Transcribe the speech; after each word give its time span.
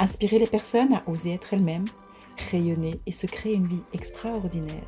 Inspirer 0.00 0.38
les 0.38 0.46
personnes 0.46 0.94
à 0.94 1.02
oser 1.08 1.32
être 1.34 1.54
elles-mêmes, 1.54 1.86
rayonner 2.52 3.00
et 3.06 3.10
se 3.10 3.26
créer 3.26 3.54
une 3.54 3.66
vie 3.66 3.82
extraordinaire 3.92 4.86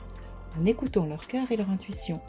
en 0.56 0.64
écoutant 0.64 1.05
leur 1.05 1.27
cœur 1.27 1.51
et 1.51 1.56
leur 1.56 1.68
intuition. 1.68 2.20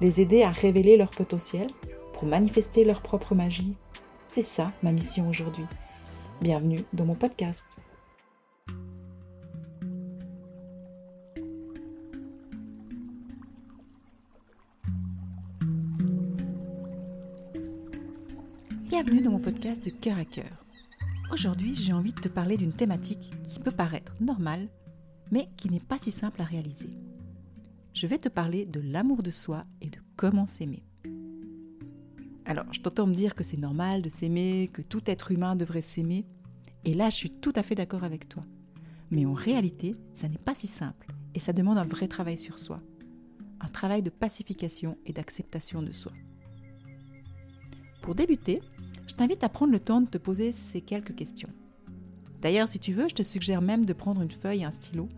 Les 0.00 0.20
aider 0.20 0.42
à 0.42 0.50
révéler 0.50 0.96
leur 0.96 1.10
potentiel 1.10 1.68
pour 2.14 2.26
manifester 2.26 2.84
leur 2.84 3.02
propre 3.02 3.36
magie. 3.36 3.76
C'est 4.26 4.42
ça 4.42 4.72
ma 4.82 4.90
mission 4.90 5.28
aujourd'hui. 5.28 5.64
Bienvenue 6.40 6.84
dans 6.92 7.04
mon 7.04 7.14
podcast. 7.14 7.78
Bienvenue 18.88 19.22
dans 19.22 19.30
mon 19.30 19.38
podcast 19.38 19.84
de 19.84 19.90
cœur 19.90 20.18
à 20.18 20.24
cœur. 20.24 20.67
Aujourd'hui, 21.30 21.74
j'ai 21.74 21.92
envie 21.92 22.14
de 22.14 22.20
te 22.20 22.28
parler 22.28 22.56
d'une 22.56 22.72
thématique 22.72 23.30
qui 23.44 23.58
peut 23.58 23.70
paraître 23.70 24.14
normale, 24.18 24.66
mais 25.30 25.50
qui 25.58 25.68
n'est 25.68 25.78
pas 25.78 25.98
si 25.98 26.10
simple 26.10 26.40
à 26.40 26.44
réaliser. 26.44 26.88
Je 27.92 28.06
vais 28.06 28.16
te 28.16 28.30
parler 28.30 28.64
de 28.64 28.80
l'amour 28.80 29.22
de 29.22 29.30
soi 29.30 29.64
et 29.82 29.90
de 29.90 29.98
comment 30.16 30.46
s'aimer. 30.46 30.82
Alors, 32.46 32.64
je 32.72 32.80
t'entends 32.80 33.06
me 33.06 33.14
dire 33.14 33.34
que 33.34 33.44
c'est 33.44 33.58
normal 33.58 34.00
de 34.00 34.08
s'aimer, 34.08 34.70
que 34.72 34.80
tout 34.80 35.02
être 35.04 35.30
humain 35.30 35.54
devrait 35.54 35.82
s'aimer, 35.82 36.24
et 36.86 36.94
là, 36.94 37.10
je 37.10 37.16
suis 37.16 37.30
tout 37.30 37.52
à 37.56 37.62
fait 37.62 37.74
d'accord 37.74 38.04
avec 38.04 38.26
toi. 38.30 38.42
Mais 39.10 39.26
en 39.26 39.34
réalité, 39.34 39.96
ça 40.14 40.28
n'est 40.28 40.38
pas 40.38 40.54
si 40.54 40.66
simple, 40.66 41.08
et 41.34 41.40
ça 41.40 41.52
demande 41.52 41.76
un 41.76 41.84
vrai 41.84 42.08
travail 42.08 42.38
sur 42.38 42.58
soi. 42.58 42.80
Un 43.60 43.68
travail 43.68 44.02
de 44.02 44.10
pacification 44.10 44.96
et 45.04 45.12
d'acceptation 45.12 45.82
de 45.82 45.92
soi. 45.92 46.12
Pour 48.00 48.14
débuter, 48.14 48.62
t'invite 49.18 49.42
à 49.42 49.48
prendre 49.48 49.72
le 49.72 49.80
temps 49.80 50.00
de 50.00 50.08
te 50.08 50.16
poser 50.16 50.52
ces 50.52 50.80
quelques 50.80 51.16
questions. 51.16 51.48
D'ailleurs, 52.40 52.68
si 52.68 52.78
tu 52.78 52.92
veux, 52.92 53.08
je 53.08 53.16
te 53.16 53.24
suggère 53.24 53.60
même 53.60 53.84
de 53.84 53.92
prendre 53.92 54.22
une 54.22 54.30
feuille 54.30 54.60
et 54.60 54.64
un 54.64 54.70
stylo 54.70 55.08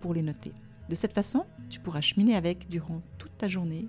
pour 0.00 0.12
les 0.12 0.20
noter. 0.20 0.52
De 0.90 0.94
cette 0.94 1.14
façon, 1.14 1.46
tu 1.70 1.80
pourras 1.80 2.02
cheminer 2.02 2.36
avec 2.36 2.68
durant 2.68 3.00
toute 3.16 3.36
ta 3.38 3.48
journée 3.48 3.88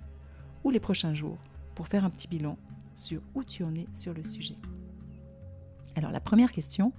ou 0.64 0.70
les 0.70 0.80
prochains 0.80 1.14
jours 1.14 1.38
pour 1.76 1.90
faire 1.90 2.06
un 2.06 2.10
petit 2.10 2.30
bilan 2.30 2.58
sur 2.96 3.22
où 3.36 3.44
tu 3.44 3.66
en 3.66 3.76
es 3.76 3.86
sur 3.94 4.14
le 4.14 4.24
sujet. 4.24 4.56
Alors 5.96 6.12
la 6.12 6.22
première 6.22 6.54
question, 6.54 6.94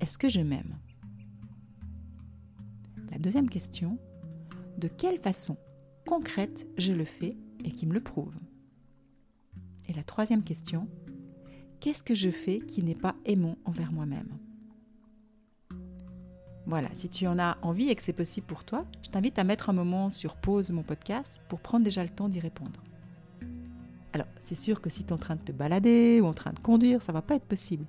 est-ce 0.00 0.16
que 0.16 0.28
je 0.28 0.40
m'aime? 0.40 0.78
La 3.10 3.18
deuxième 3.18 3.50
question, 3.50 3.98
de 4.78 4.86
quelle 4.86 5.18
façon 5.18 5.56
concrète 6.06 6.68
je 6.78 6.92
le 6.92 7.04
fais 7.04 7.36
et 7.64 7.72
qui 7.72 7.86
me 7.86 7.94
le 7.94 8.02
prouve? 8.02 8.36
Et 9.88 9.92
la 9.92 10.04
troisième 10.04 10.44
question, 10.44 10.88
qu'est-ce 11.84 12.02
que 12.02 12.14
je 12.14 12.30
fais 12.30 12.60
qui 12.60 12.82
n'est 12.82 12.94
pas 12.94 13.14
aimant 13.26 13.58
envers 13.66 13.92
moi-même 13.92 14.30
Voilà, 16.64 16.88
si 16.94 17.10
tu 17.10 17.26
en 17.26 17.38
as 17.38 17.58
envie 17.60 17.90
et 17.90 17.94
que 17.94 18.02
c'est 18.02 18.14
possible 18.14 18.46
pour 18.46 18.64
toi, 18.64 18.86
je 19.02 19.10
t'invite 19.10 19.38
à 19.38 19.44
mettre 19.44 19.68
un 19.68 19.74
moment 19.74 20.08
sur 20.08 20.36
pause 20.36 20.70
mon 20.70 20.82
podcast 20.82 21.42
pour 21.46 21.60
prendre 21.60 21.84
déjà 21.84 22.02
le 22.02 22.08
temps 22.08 22.30
d'y 22.30 22.40
répondre. 22.40 22.82
Alors, 24.14 24.28
c'est 24.42 24.54
sûr 24.54 24.80
que 24.80 24.88
si 24.88 25.04
tu 25.04 25.10
es 25.10 25.12
en 25.12 25.18
train 25.18 25.36
de 25.36 25.42
te 25.42 25.52
balader 25.52 26.22
ou 26.22 26.24
en 26.24 26.32
train 26.32 26.54
de 26.54 26.58
conduire, 26.58 27.02
ça 27.02 27.12
va 27.12 27.20
pas 27.20 27.34
être 27.34 27.44
possible. 27.44 27.84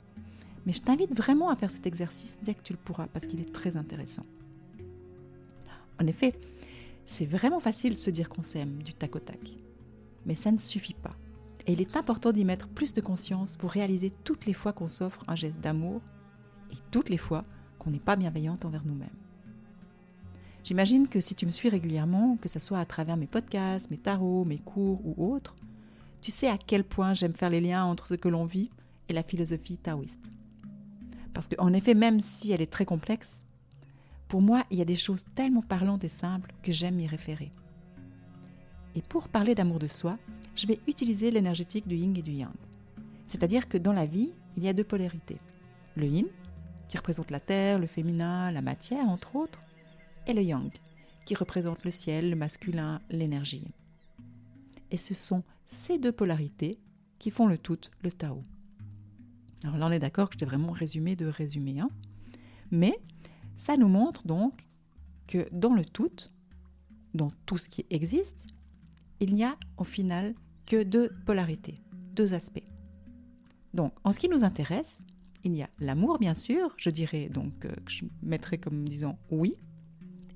Mais 0.65 0.73
je 0.73 0.81
t'invite 0.81 1.15
vraiment 1.15 1.49
à 1.49 1.55
faire 1.55 1.71
cet 1.71 1.87
exercice 1.87 2.41
dès 2.43 2.53
que 2.53 2.63
tu 2.63 2.73
le 2.73 2.79
pourras 2.79 3.07
parce 3.07 3.25
qu'il 3.25 3.39
est 3.39 3.53
très 3.53 3.77
intéressant. 3.77 4.25
En 6.01 6.05
effet, 6.05 6.37
c'est 7.05 7.25
vraiment 7.25 7.61
facile 7.61 7.93
de 7.93 7.99
se 7.99 8.09
dire 8.09 8.27
qu'on 8.27 8.43
s'aime 8.43 8.83
du 8.83 8.93
tac 8.93 9.15
au 9.15 9.19
tac. 9.19 9.39
Mais 10.25 10.35
ça 10.35 10.51
ne 10.51 10.59
suffit 10.59 10.95
pas. 10.95 11.15
Et 11.67 11.73
il 11.73 11.81
est 11.81 11.97
important 11.97 12.31
d'y 12.31 12.45
mettre 12.45 12.67
plus 12.67 12.93
de 12.93 13.01
conscience 13.01 13.57
pour 13.57 13.71
réaliser 13.71 14.11
toutes 14.23 14.45
les 14.45 14.53
fois 14.53 14.73
qu'on 14.73 14.87
s'offre 14.87 15.23
un 15.27 15.35
geste 15.35 15.61
d'amour 15.61 16.01
et 16.71 16.77
toutes 16.91 17.09
les 17.09 17.17
fois 17.17 17.43
qu'on 17.79 17.91
n'est 17.91 17.99
pas 17.99 18.15
bienveillante 18.15 18.65
envers 18.65 18.85
nous-mêmes. 18.85 19.09
J'imagine 20.63 21.07
que 21.07 21.19
si 21.19 21.35
tu 21.35 21.45
me 21.45 21.51
suis 21.51 21.69
régulièrement, 21.69 22.37
que 22.41 22.49
ce 22.49 22.59
soit 22.59 22.79
à 22.79 22.85
travers 22.85 23.17
mes 23.17 23.27
podcasts, 23.27 23.91
mes 23.91 23.97
tarots, 23.97 24.45
mes 24.45 24.57
cours 24.57 24.99
ou 25.05 25.33
autres, 25.33 25.55
tu 26.21 26.31
sais 26.31 26.47
à 26.47 26.57
quel 26.57 26.83
point 26.83 27.13
j'aime 27.13 27.35
faire 27.35 27.51
les 27.51 27.61
liens 27.61 27.85
entre 27.85 28.07
ce 28.07 28.15
que 28.15 28.29
l'on 28.29 28.45
vit 28.45 28.71
et 29.07 29.13
la 29.13 29.21
philosophie 29.21 29.77
taoïste. 29.77 30.31
Parce 31.35 31.47
qu'en 31.47 31.73
effet, 31.73 31.93
même 31.93 32.19
si 32.19 32.51
elle 32.51 32.61
est 32.61 32.71
très 32.71 32.85
complexe, 32.85 33.43
pour 34.27 34.41
moi, 34.41 34.63
il 34.71 34.79
y 34.79 34.81
a 34.81 34.85
des 34.85 34.95
choses 34.95 35.23
tellement 35.35 35.61
parlantes 35.61 36.03
et 36.03 36.09
simples 36.09 36.53
que 36.63 36.71
j'aime 36.71 36.99
y 36.99 37.05
référer. 37.05 37.51
Et 38.95 39.01
pour 39.01 39.27
parler 39.27 39.55
d'amour 39.55 39.79
de 39.79 39.87
soi, 39.87 40.17
je 40.55 40.67
vais 40.67 40.79
utiliser 40.87 41.29
l'énergétique 41.29 41.87
du 41.87 41.95
yin 41.95 42.15
et 42.17 42.21
du 42.21 42.31
yang. 42.31 42.53
C'est-à-dire 43.25 43.67
que 43.67 43.77
dans 43.77 43.93
la 43.93 44.05
vie, 44.05 44.31
il 44.55 44.63
y 44.63 44.69
a 44.69 44.73
deux 44.73 44.83
polarités. 44.83 45.37
Le 45.95 46.05
yin, 46.05 46.27
qui 46.87 46.97
représente 46.97 47.31
la 47.31 47.39
terre, 47.39 47.77
le 47.77 47.87
féminin, 47.87 48.51
la 48.51 48.61
matière, 48.61 49.07
entre 49.09 49.35
autres, 49.35 49.59
et 50.27 50.33
le 50.33 50.41
yang, 50.41 50.71
qui 51.25 51.35
représente 51.35 51.83
le 51.83 51.91
ciel, 51.91 52.29
le 52.29 52.35
masculin, 52.35 53.01
l'énergie. 53.09 53.67
Et 54.91 54.97
ce 54.97 55.13
sont 55.13 55.43
ces 55.65 55.97
deux 55.97 56.11
polarités 56.11 56.79
qui 57.19 57.31
font 57.31 57.47
le 57.47 57.57
tout, 57.57 57.79
le 58.03 58.11
Tao. 58.11 58.43
Alors 59.63 59.77
là, 59.77 59.87
on 59.87 59.91
est 59.91 59.99
d'accord 59.99 60.29
que 60.29 60.35
je 60.35 60.39
t'ai 60.39 60.45
vraiment 60.45 60.71
résumé 60.71 61.15
de 61.15 61.25
résumé. 61.25 61.79
Hein 61.79 61.89
Mais 62.71 62.97
ça 63.55 63.77
nous 63.77 63.87
montre 63.87 64.25
donc 64.25 64.69
que 65.27 65.49
dans 65.51 65.73
le 65.73 65.83
tout, 65.83 66.11
dans 67.13 67.31
tout 67.45 67.57
ce 67.57 67.67
qui 67.67 67.85
existe, 67.89 68.47
il 69.19 69.33
n'y 69.33 69.43
a 69.43 69.57
au 69.77 69.83
final 69.83 70.35
que 70.65 70.83
deux 70.83 71.09
polarités, 71.25 71.75
deux 72.13 72.33
aspects. 72.33 72.65
Donc, 73.73 73.93
en 74.03 74.11
ce 74.11 74.19
qui 74.19 74.29
nous 74.29 74.43
intéresse, 74.43 75.03
il 75.43 75.55
y 75.55 75.61
a 75.61 75.69
l'amour, 75.79 76.17
bien 76.17 76.33
sûr, 76.33 76.73
je 76.77 76.89
dirais 76.89 77.29
donc 77.29 77.65
euh, 77.65 77.71
que 77.85 77.91
je 77.91 78.05
mettrais 78.23 78.57
comme 78.57 78.87
disant 78.87 79.19
oui, 79.29 79.55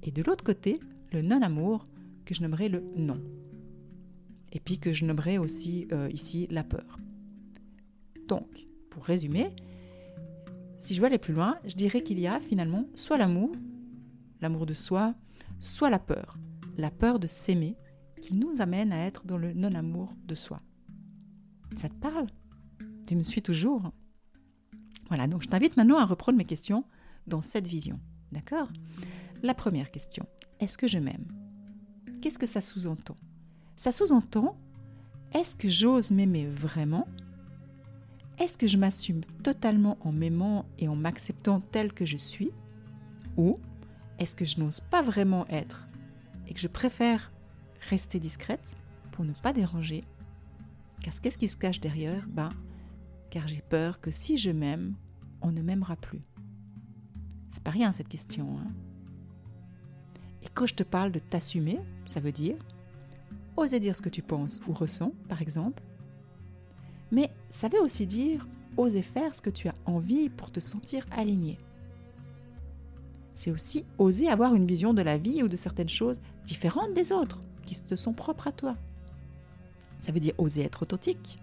et 0.03 0.11
de 0.11 0.21
l'autre 0.21 0.43
côté, 0.43 0.79
le 1.11 1.21
non-amour, 1.21 1.83
que 2.25 2.33
je 2.35 2.41
nommerais 2.41 2.69
le 2.69 2.85
non. 2.95 3.21
Et 4.51 4.59
puis 4.59 4.77
que 4.77 4.93
je 4.93 5.05
nommerais 5.05 5.37
aussi 5.37 5.87
euh, 5.91 6.09
ici 6.11 6.47
la 6.51 6.63
peur. 6.63 6.99
Donc, 8.27 8.67
pour 8.89 9.03
résumer, 9.03 9.55
si 10.77 10.93
je 10.93 11.01
veux 11.01 11.07
aller 11.07 11.17
plus 11.17 11.33
loin, 11.33 11.57
je 11.65 11.75
dirais 11.75 12.03
qu'il 12.03 12.19
y 12.19 12.27
a 12.27 12.39
finalement 12.39 12.85
soit 12.95 13.17
l'amour, 13.17 13.51
l'amour 14.41 14.65
de 14.65 14.73
soi, 14.73 15.15
soit 15.59 15.89
la 15.89 15.99
peur, 15.99 16.37
la 16.77 16.91
peur 16.91 17.19
de 17.19 17.27
s'aimer, 17.27 17.75
qui 18.19 18.35
nous 18.35 18.61
amène 18.61 18.91
à 18.91 19.05
être 19.05 19.25
dans 19.25 19.37
le 19.37 19.53
non-amour 19.53 20.13
de 20.25 20.35
soi. 20.35 20.61
Ça 21.75 21.89
te 21.89 21.95
parle? 21.95 22.27
Tu 23.05 23.15
me 23.15 23.23
suis 23.23 23.41
toujours. 23.41 23.91
Voilà, 25.07 25.27
donc 25.27 25.41
je 25.41 25.47
t'invite 25.47 25.77
maintenant 25.77 25.97
à 25.97 26.05
reprendre 26.05 26.37
mes 26.37 26.45
questions 26.45 26.83
dans 27.27 27.41
cette 27.41 27.67
vision. 27.67 27.99
D'accord? 28.31 28.69
La 29.41 29.53
première 29.53 29.91
question, 29.91 30.25
est-ce 30.59 30.77
que 30.77 30.87
je 30.87 30.99
m'aime? 30.99 31.25
Qu'est-ce 32.21 32.39
que 32.39 32.45
ça 32.45 32.61
sous-entend? 32.61 33.15
Ça 33.75 33.91
sous-entend, 33.91 34.57
est-ce 35.33 35.55
que 35.55 35.69
j'ose 35.69 36.11
m'aimer 36.11 36.45
vraiment? 36.45 37.07
Est-ce 38.39 38.57
que 38.57 38.67
je 38.67 38.77
m'assume 38.77 39.21
totalement 39.43 39.97
en 40.01 40.11
m'aimant 40.11 40.65
et 40.77 40.87
en 40.87 40.95
m'acceptant 40.95 41.61
tel 41.61 41.93
que 41.93 42.05
je 42.05 42.17
suis? 42.17 42.51
Ou 43.37 43.59
est-ce 44.17 44.35
que 44.35 44.45
je 44.45 44.59
n'ose 44.59 44.81
pas 44.81 45.01
vraiment 45.01 45.47
être 45.47 45.87
et 46.47 46.53
que 46.53 46.59
je 46.59 46.67
préfère 46.67 47.31
rester 47.89 48.19
discrète 48.19 48.75
pour 49.11 49.25
ne 49.25 49.33
pas 49.33 49.53
déranger. 49.53 50.03
Car 51.01 51.13
qu'est-ce 51.21 51.37
qui 51.37 51.47
se 51.47 51.57
cache 51.57 51.79
derrière? 51.79 52.27
Ben, 52.27 52.51
car 53.29 53.47
j'ai 53.47 53.61
peur 53.61 53.99
que 54.01 54.11
si 54.11 54.37
je 54.37 54.51
m'aime, 54.51 54.95
on 55.41 55.51
ne 55.51 55.61
m'aimera 55.61 55.95
plus. 55.95 56.21
C'est 57.49 57.63
pas 57.63 57.71
rien 57.71 57.91
cette 57.91 58.09
question. 58.09 58.57
Hein 58.59 58.71
Et 60.43 60.47
quand 60.53 60.65
je 60.65 60.75
te 60.75 60.83
parle 60.83 61.11
de 61.11 61.19
t'assumer, 61.19 61.79
ça 62.05 62.19
veut 62.19 62.31
dire 62.31 62.57
oser 63.57 63.79
dire 63.79 63.95
ce 63.95 64.01
que 64.01 64.09
tu 64.09 64.21
penses 64.21 64.61
ou 64.67 64.73
ressens, 64.73 65.11
par 65.27 65.41
exemple. 65.41 65.83
Mais 67.11 67.29
ça 67.49 67.67
veut 67.67 67.81
aussi 67.81 68.05
dire 68.05 68.47
oser 68.77 69.01
faire 69.01 69.35
ce 69.35 69.41
que 69.41 69.49
tu 69.49 69.67
as 69.67 69.73
envie 69.85 70.29
pour 70.29 70.51
te 70.51 70.59
sentir 70.59 71.05
aligné. 71.11 71.57
C'est 73.33 73.51
aussi 73.51 73.85
oser 73.97 74.29
avoir 74.29 74.55
une 74.55 74.65
vision 74.65 74.93
de 74.93 75.01
la 75.01 75.17
vie 75.17 75.43
ou 75.43 75.47
de 75.47 75.55
certaines 75.55 75.89
choses 75.89 76.21
différentes 76.45 76.93
des 76.93 77.11
autres 77.11 77.41
qui 77.69 77.83
te 77.83 77.95
sont 77.95 78.13
propres 78.13 78.47
à 78.47 78.51
toi. 78.51 78.75
Ça 79.99 80.11
veut 80.11 80.19
dire 80.19 80.33
oser 80.37 80.63
être 80.63 80.83
authentique. 80.83 81.37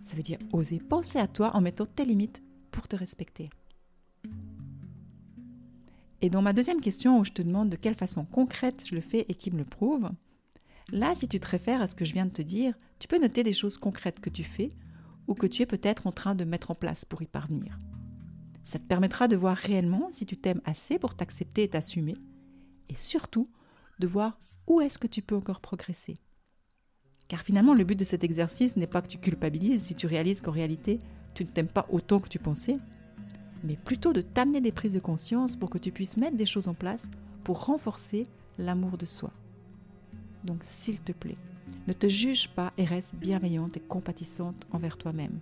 Ça 0.00 0.16
veut 0.16 0.22
dire 0.22 0.38
oser 0.52 0.78
penser 0.78 1.18
à 1.18 1.26
toi 1.26 1.56
en 1.56 1.60
mettant 1.60 1.86
tes 1.86 2.04
limites 2.04 2.42
pour 2.70 2.88
te 2.88 2.96
respecter. 2.96 3.48
Et 6.20 6.30
dans 6.30 6.42
ma 6.42 6.52
deuxième 6.52 6.80
question 6.80 7.18
où 7.18 7.24
je 7.24 7.32
te 7.32 7.42
demande 7.42 7.70
de 7.70 7.76
quelle 7.76 7.94
façon 7.94 8.24
concrète 8.24 8.84
je 8.86 8.94
le 8.94 9.00
fais 9.00 9.24
et 9.28 9.34
qui 9.34 9.50
me 9.50 9.58
le 9.58 9.64
prouve, 9.64 10.10
là, 10.90 11.14
si 11.14 11.28
tu 11.28 11.38
te 11.38 11.48
réfères 11.48 11.80
à 11.80 11.86
ce 11.86 11.94
que 11.94 12.04
je 12.04 12.12
viens 12.12 12.26
de 12.26 12.32
te 12.32 12.42
dire, 12.42 12.74
tu 12.98 13.08
peux 13.08 13.20
noter 13.20 13.42
des 13.42 13.52
choses 13.52 13.78
concrètes 13.78 14.20
que 14.20 14.30
tu 14.30 14.44
fais 14.44 14.70
ou 15.26 15.34
que 15.34 15.46
tu 15.46 15.62
es 15.62 15.66
peut-être 15.66 16.06
en 16.06 16.12
train 16.12 16.34
de 16.34 16.44
mettre 16.44 16.70
en 16.70 16.74
place 16.74 17.04
pour 17.04 17.22
y 17.22 17.26
parvenir. 17.26 17.78
Ça 18.64 18.78
te 18.78 18.84
permettra 18.84 19.28
de 19.28 19.36
voir 19.36 19.56
réellement 19.56 20.08
si 20.10 20.26
tu 20.26 20.36
t'aimes 20.36 20.60
assez 20.64 20.98
pour 20.98 21.14
t'accepter 21.14 21.62
et 21.62 21.68
t'assumer, 21.68 22.16
et 22.88 22.96
surtout 22.96 23.48
de 23.98 24.06
voir 24.06 24.38
où 24.68 24.80
est-ce 24.80 24.98
que 24.98 25.06
tu 25.06 25.22
peux 25.22 25.36
encore 25.36 25.60
progresser? 25.60 26.16
Car 27.26 27.40
finalement, 27.40 27.74
le 27.74 27.84
but 27.84 27.98
de 27.98 28.04
cet 28.04 28.22
exercice 28.22 28.76
n'est 28.76 28.86
pas 28.86 29.02
que 29.02 29.08
tu 29.08 29.18
culpabilises 29.18 29.82
si 29.82 29.94
tu 29.94 30.06
réalises 30.06 30.40
qu'en 30.40 30.52
réalité, 30.52 31.00
tu 31.34 31.44
ne 31.44 31.48
t'aimes 31.48 31.68
pas 31.68 31.86
autant 31.90 32.20
que 32.20 32.28
tu 32.28 32.38
pensais, 32.38 32.76
mais 33.64 33.76
plutôt 33.76 34.12
de 34.12 34.20
t'amener 34.20 34.60
des 34.60 34.72
prises 34.72 34.92
de 34.92 35.00
conscience 35.00 35.56
pour 35.56 35.70
que 35.70 35.78
tu 35.78 35.90
puisses 35.90 36.16
mettre 36.16 36.36
des 36.36 36.46
choses 36.46 36.68
en 36.68 36.74
place 36.74 37.10
pour 37.44 37.64
renforcer 37.64 38.26
l'amour 38.58 38.98
de 38.98 39.06
soi. 39.06 39.32
Donc 40.44 40.60
s'il 40.62 41.00
te 41.00 41.12
plaît, 41.12 41.38
ne 41.86 41.92
te 41.92 42.08
juge 42.08 42.48
pas 42.48 42.72
et 42.78 42.84
reste 42.84 43.14
bienveillante 43.16 43.76
et 43.76 43.80
compatissante 43.80 44.66
envers 44.70 44.96
toi-même. 44.96 45.40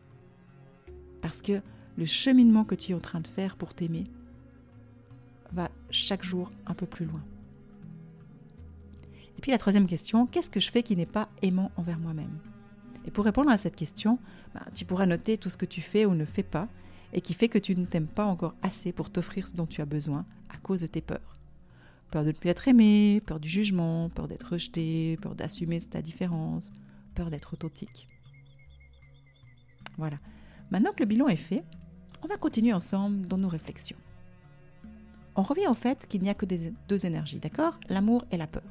Parce 1.20 1.42
que 1.42 1.60
le 1.96 2.04
cheminement 2.04 2.64
que 2.64 2.74
tu 2.74 2.92
es 2.92 2.94
en 2.94 3.00
train 3.00 3.20
de 3.20 3.26
faire 3.26 3.56
pour 3.56 3.74
t'aimer 3.74 4.04
va 5.52 5.70
chaque 5.90 6.24
jour 6.24 6.50
un 6.66 6.74
peu 6.74 6.86
plus 6.86 7.06
loin. 7.06 7.22
Et 9.36 9.40
puis 9.40 9.50
la 9.52 9.58
troisième 9.58 9.86
question, 9.86 10.26
qu'est-ce 10.26 10.50
que 10.50 10.60
je 10.60 10.70
fais 10.70 10.82
qui 10.82 10.96
n'est 10.96 11.06
pas 11.06 11.28
aimant 11.42 11.70
envers 11.76 11.98
moi-même? 11.98 12.38
Et 13.06 13.10
pour 13.10 13.24
répondre 13.24 13.50
à 13.50 13.58
cette 13.58 13.76
question, 13.76 14.18
ben, 14.54 14.62
tu 14.74 14.84
pourras 14.84 15.06
noter 15.06 15.38
tout 15.38 15.50
ce 15.50 15.56
que 15.56 15.66
tu 15.66 15.80
fais 15.80 16.06
ou 16.06 16.14
ne 16.14 16.24
fais 16.24 16.42
pas 16.42 16.68
et 17.12 17.20
qui 17.20 17.34
fait 17.34 17.48
que 17.48 17.58
tu 17.58 17.76
ne 17.76 17.84
t'aimes 17.84 18.08
pas 18.08 18.24
encore 18.24 18.54
assez 18.62 18.92
pour 18.92 19.10
t'offrir 19.10 19.46
ce 19.46 19.54
dont 19.54 19.66
tu 19.66 19.80
as 19.80 19.86
besoin 19.86 20.26
à 20.52 20.56
cause 20.58 20.80
de 20.80 20.86
tes 20.86 21.00
peurs. 21.00 21.38
Peur 22.10 22.22
de 22.22 22.28
ne 22.28 22.32
plus 22.32 22.50
être 22.50 22.68
aimé, 22.68 23.22
peur 23.24 23.40
du 23.40 23.48
jugement, 23.48 24.08
peur 24.10 24.28
d'être 24.28 24.52
rejeté, 24.52 25.18
peur 25.20 25.34
d'assumer 25.34 25.80
ta 25.80 26.02
différence, 26.02 26.72
peur 27.14 27.30
d'être 27.30 27.54
authentique. 27.54 28.08
Voilà. 29.98 30.18
Maintenant 30.70 30.92
que 30.92 31.00
le 31.00 31.06
bilan 31.06 31.28
est 31.28 31.36
fait, 31.36 31.64
on 32.22 32.26
va 32.26 32.36
continuer 32.36 32.72
ensemble 32.72 33.26
dans 33.26 33.38
nos 33.38 33.48
réflexions. 33.48 33.96
On 35.36 35.42
revient 35.42 35.68
au 35.68 35.74
fait 35.74 36.06
qu'il 36.06 36.22
n'y 36.22 36.30
a 36.30 36.34
que 36.34 36.46
deux 36.88 37.06
énergies, 37.06 37.38
d'accord? 37.38 37.78
L'amour 37.88 38.24
et 38.30 38.36
la 38.36 38.46
peur. 38.46 38.64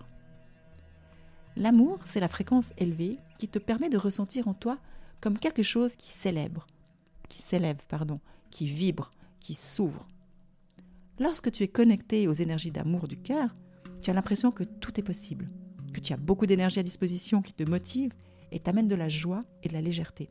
L'amour, 1.58 2.00
c'est 2.06 2.20
la 2.20 2.28
fréquence 2.28 2.74
élevée 2.78 3.18
qui 3.38 3.48
te 3.48 3.60
permet 3.60 3.90
de 3.90 3.98
ressentir 3.98 4.48
en 4.48 4.54
toi 4.54 4.78
comme 5.22 5.40
quelque 5.40 5.64
chose 5.64 5.96
qui 5.96 6.12
célèbre, 6.12 6.68
qui 7.30 7.42
s'élève, 7.42 7.86
pardon, 7.88 8.20
qui 8.52 8.68
vibre, 8.68 9.12
qui 9.40 9.54
s'ouvre. 9.54 10.08
Lorsque 11.18 11.52
tu 11.52 11.64
es 11.64 11.68
connecté 11.68 12.28
aux 12.28 12.34
énergies 12.34 12.72
d'amour 12.72 13.08
du 13.08 13.18
cœur, 13.18 13.56
tu 14.02 14.10
as 14.10 14.14
l'impression 14.14 14.52
que 14.52 14.64
tout 14.64 15.00
est 15.00 15.04
possible, 15.04 15.48
que 15.94 16.02
tu 16.02 16.12
as 16.12 16.18
beaucoup 16.18 16.46
d'énergie 16.46 16.80
à 16.80 16.84
disposition 16.84 17.42
qui 17.42 17.54
te 17.54 17.64
motive 17.64 18.12
et 18.52 18.60
t'amène 18.60 18.90
de 18.90 18.96
la 18.96 19.10
joie 19.10 19.42
et 19.64 19.70
de 19.70 19.74
la 19.74 19.82
légèreté. 19.82 20.30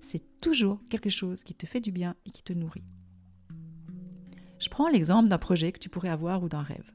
C'est 0.00 0.22
toujours 0.40 0.80
quelque 0.88 1.10
chose 1.10 1.42
qui 1.42 1.54
te 1.54 1.66
fait 1.66 1.80
du 1.80 1.90
bien 1.90 2.14
et 2.24 2.30
qui 2.30 2.42
te 2.42 2.52
nourrit. 2.52 2.84
Je 4.58 4.68
prends 4.68 4.88
l'exemple 4.88 5.28
d'un 5.28 5.38
projet 5.38 5.72
que 5.72 5.78
tu 5.78 5.88
pourrais 5.88 6.08
avoir 6.08 6.42
ou 6.42 6.48
d'un 6.48 6.62
rêve. 6.62 6.92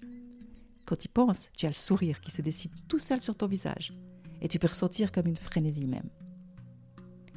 Quand 0.91 0.97
tu 0.97 1.05
y 1.05 1.07
penses, 1.07 1.49
tu 1.55 1.65
as 1.65 1.69
le 1.69 1.73
sourire 1.73 2.19
qui 2.19 2.31
se 2.31 2.41
dessine 2.41 2.73
tout 2.89 2.99
seul 2.99 3.21
sur 3.21 3.37
ton 3.37 3.47
visage 3.47 3.93
et 4.41 4.49
tu 4.49 4.59
peux 4.59 4.67
ressentir 4.67 5.13
comme 5.13 5.25
une 5.25 5.37
frénésie 5.37 5.87
même. 5.87 6.09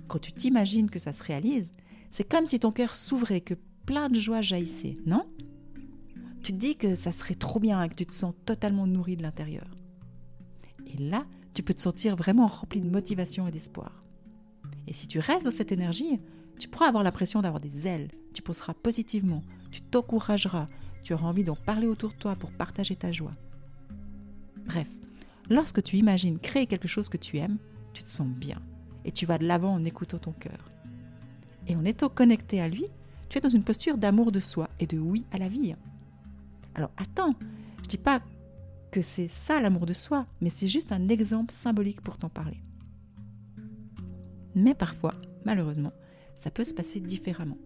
Quand 0.08 0.18
tu 0.18 0.32
t'imagines 0.32 0.90
que 0.90 0.98
ça 0.98 1.12
se 1.12 1.22
réalise, 1.22 1.70
c'est 2.10 2.28
comme 2.28 2.46
si 2.46 2.58
ton 2.58 2.72
cœur 2.72 2.96
s'ouvrait, 2.96 3.42
que 3.42 3.54
plein 3.86 4.08
de 4.08 4.18
joie 4.18 4.42
jaillissait, 4.42 4.96
non? 5.06 5.24
Tu 6.42 6.50
te 6.52 6.58
dis 6.58 6.74
que 6.74 6.96
ça 6.96 7.12
serait 7.12 7.36
trop 7.36 7.60
bien 7.60 7.86
que 7.88 7.94
tu 7.94 8.04
te 8.06 8.12
sens 8.12 8.34
totalement 8.44 8.88
nourri 8.88 9.16
de 9.16 9.22
l'intérieur. 9.22 9.70
Et 10.84 10.96
là, 10.96 11.24
tu 11.54 11.62
peux 11.62 11.74
te 11.74 11.80
sentir 11.80 12.16
vraiment 12.16 12.48
rempli 12.48 12.80
de 12.80 12.90
motivation 12.90 13.46
et 13.46 13.52
d'espoir. 13.52 14.02
Et 14.88 14.94
si 14.94 15.06
tu 15.06 15.20
restes 15.20 15.44
dans 15.44 15.52
cette 15.52 15.70
énergie, 15.70 16.18
tu 16.58 16.66
pourras 16.66 16.88
avoir 16.88 17.04
l'impression 17.04 17.40
d'avoir 17.40 17.60
des 17.60 17.86
ailes, 17.86 18.10
tu 18.32 18.42
penseras 18.42 18.74
positivement, 18.74 19.44
tu 19.70 19.80
t'encourageras, 19.80 20.66
tu 21.04 21.14
auras 21.14 21.28
envie 21.28 21.44
d'en 21.44 21.54
parler 21.54 21.86
autour 21.86 22.10
de 22.10 22.16
toi 22.16 22.34
pour 22.34 22.50
partager 22.50 22.96
ta 22.96 23.12
joie. 23.12 23.30
Bref, 24.66 24.88
lorsque 25.50 25.82
tu 25.82 25.96
imagines 25.96 26.38
créer 26.38 26.66
quelque 26.66 26.88
chose 26.88 27.08
que 27.08 27.16
tu 27.16 27.38
aimes, 27.38 27.58
tu 27.93 28.02
te 28.02 28.08
sens 28.08 28.28
bien 28.28 28.61
et 29.05 29.12
tu 29.12 29.26
vas 29.26 29.38
de 29.38 29.46
l'avant 29.46 29.75
en 29.75 29.82
écoutant 29.82 30.19
ton 30.19 30.32
cœur. 30.32 30.70
Et 31.66 31.76
en 31.76 31.84
étant 31.84 32.08
connecté 32.08 32.61
à 32.61 32.69
lui, 32.69 32.84
tu 33.28 33.38
es 33.38 33.40
dans 33.40 33.49
une 33.49 33.64
posture 33.64 33.99
d'amour 33.99 34.32
de 34.32 34.40
soi 34.40 34.69
et 34.81 34.87
de 34.87 34.99
oui 34.99 35.25
à 35.32 35.38
la 35.38 35.49
vie. 35.49 35.75
Alors 36.75 36.90
attends, 36.96 37.34
je 37.82 37.88
dis 37.88 37.99
pas 37.99 38.20
que 38.90 39.02
c'est 39.02 39.28
ça 39.28 39.61
l'amour 39.61 39.87
de 39.87 39.93
soi, 39.93 40.26
mais 40.40 40.50
c'est 40.50 40.66
juste 40.66 40.93
un 40.93 41.08
exemple 41.08 41.52
symbolique 41.52 42.00
pour 42.00 42.16
t'en 42.16 42.28
parler. 42.28 42.61
Mais 44.55 44.75
parfois, 44.75 45.14
malheureusement, 45.44 45.93
ça 46.34 46.50
peut 46.50 46.64
se 46.64 46.75
passer 46.75 47.00
différemment. 47.00 47.58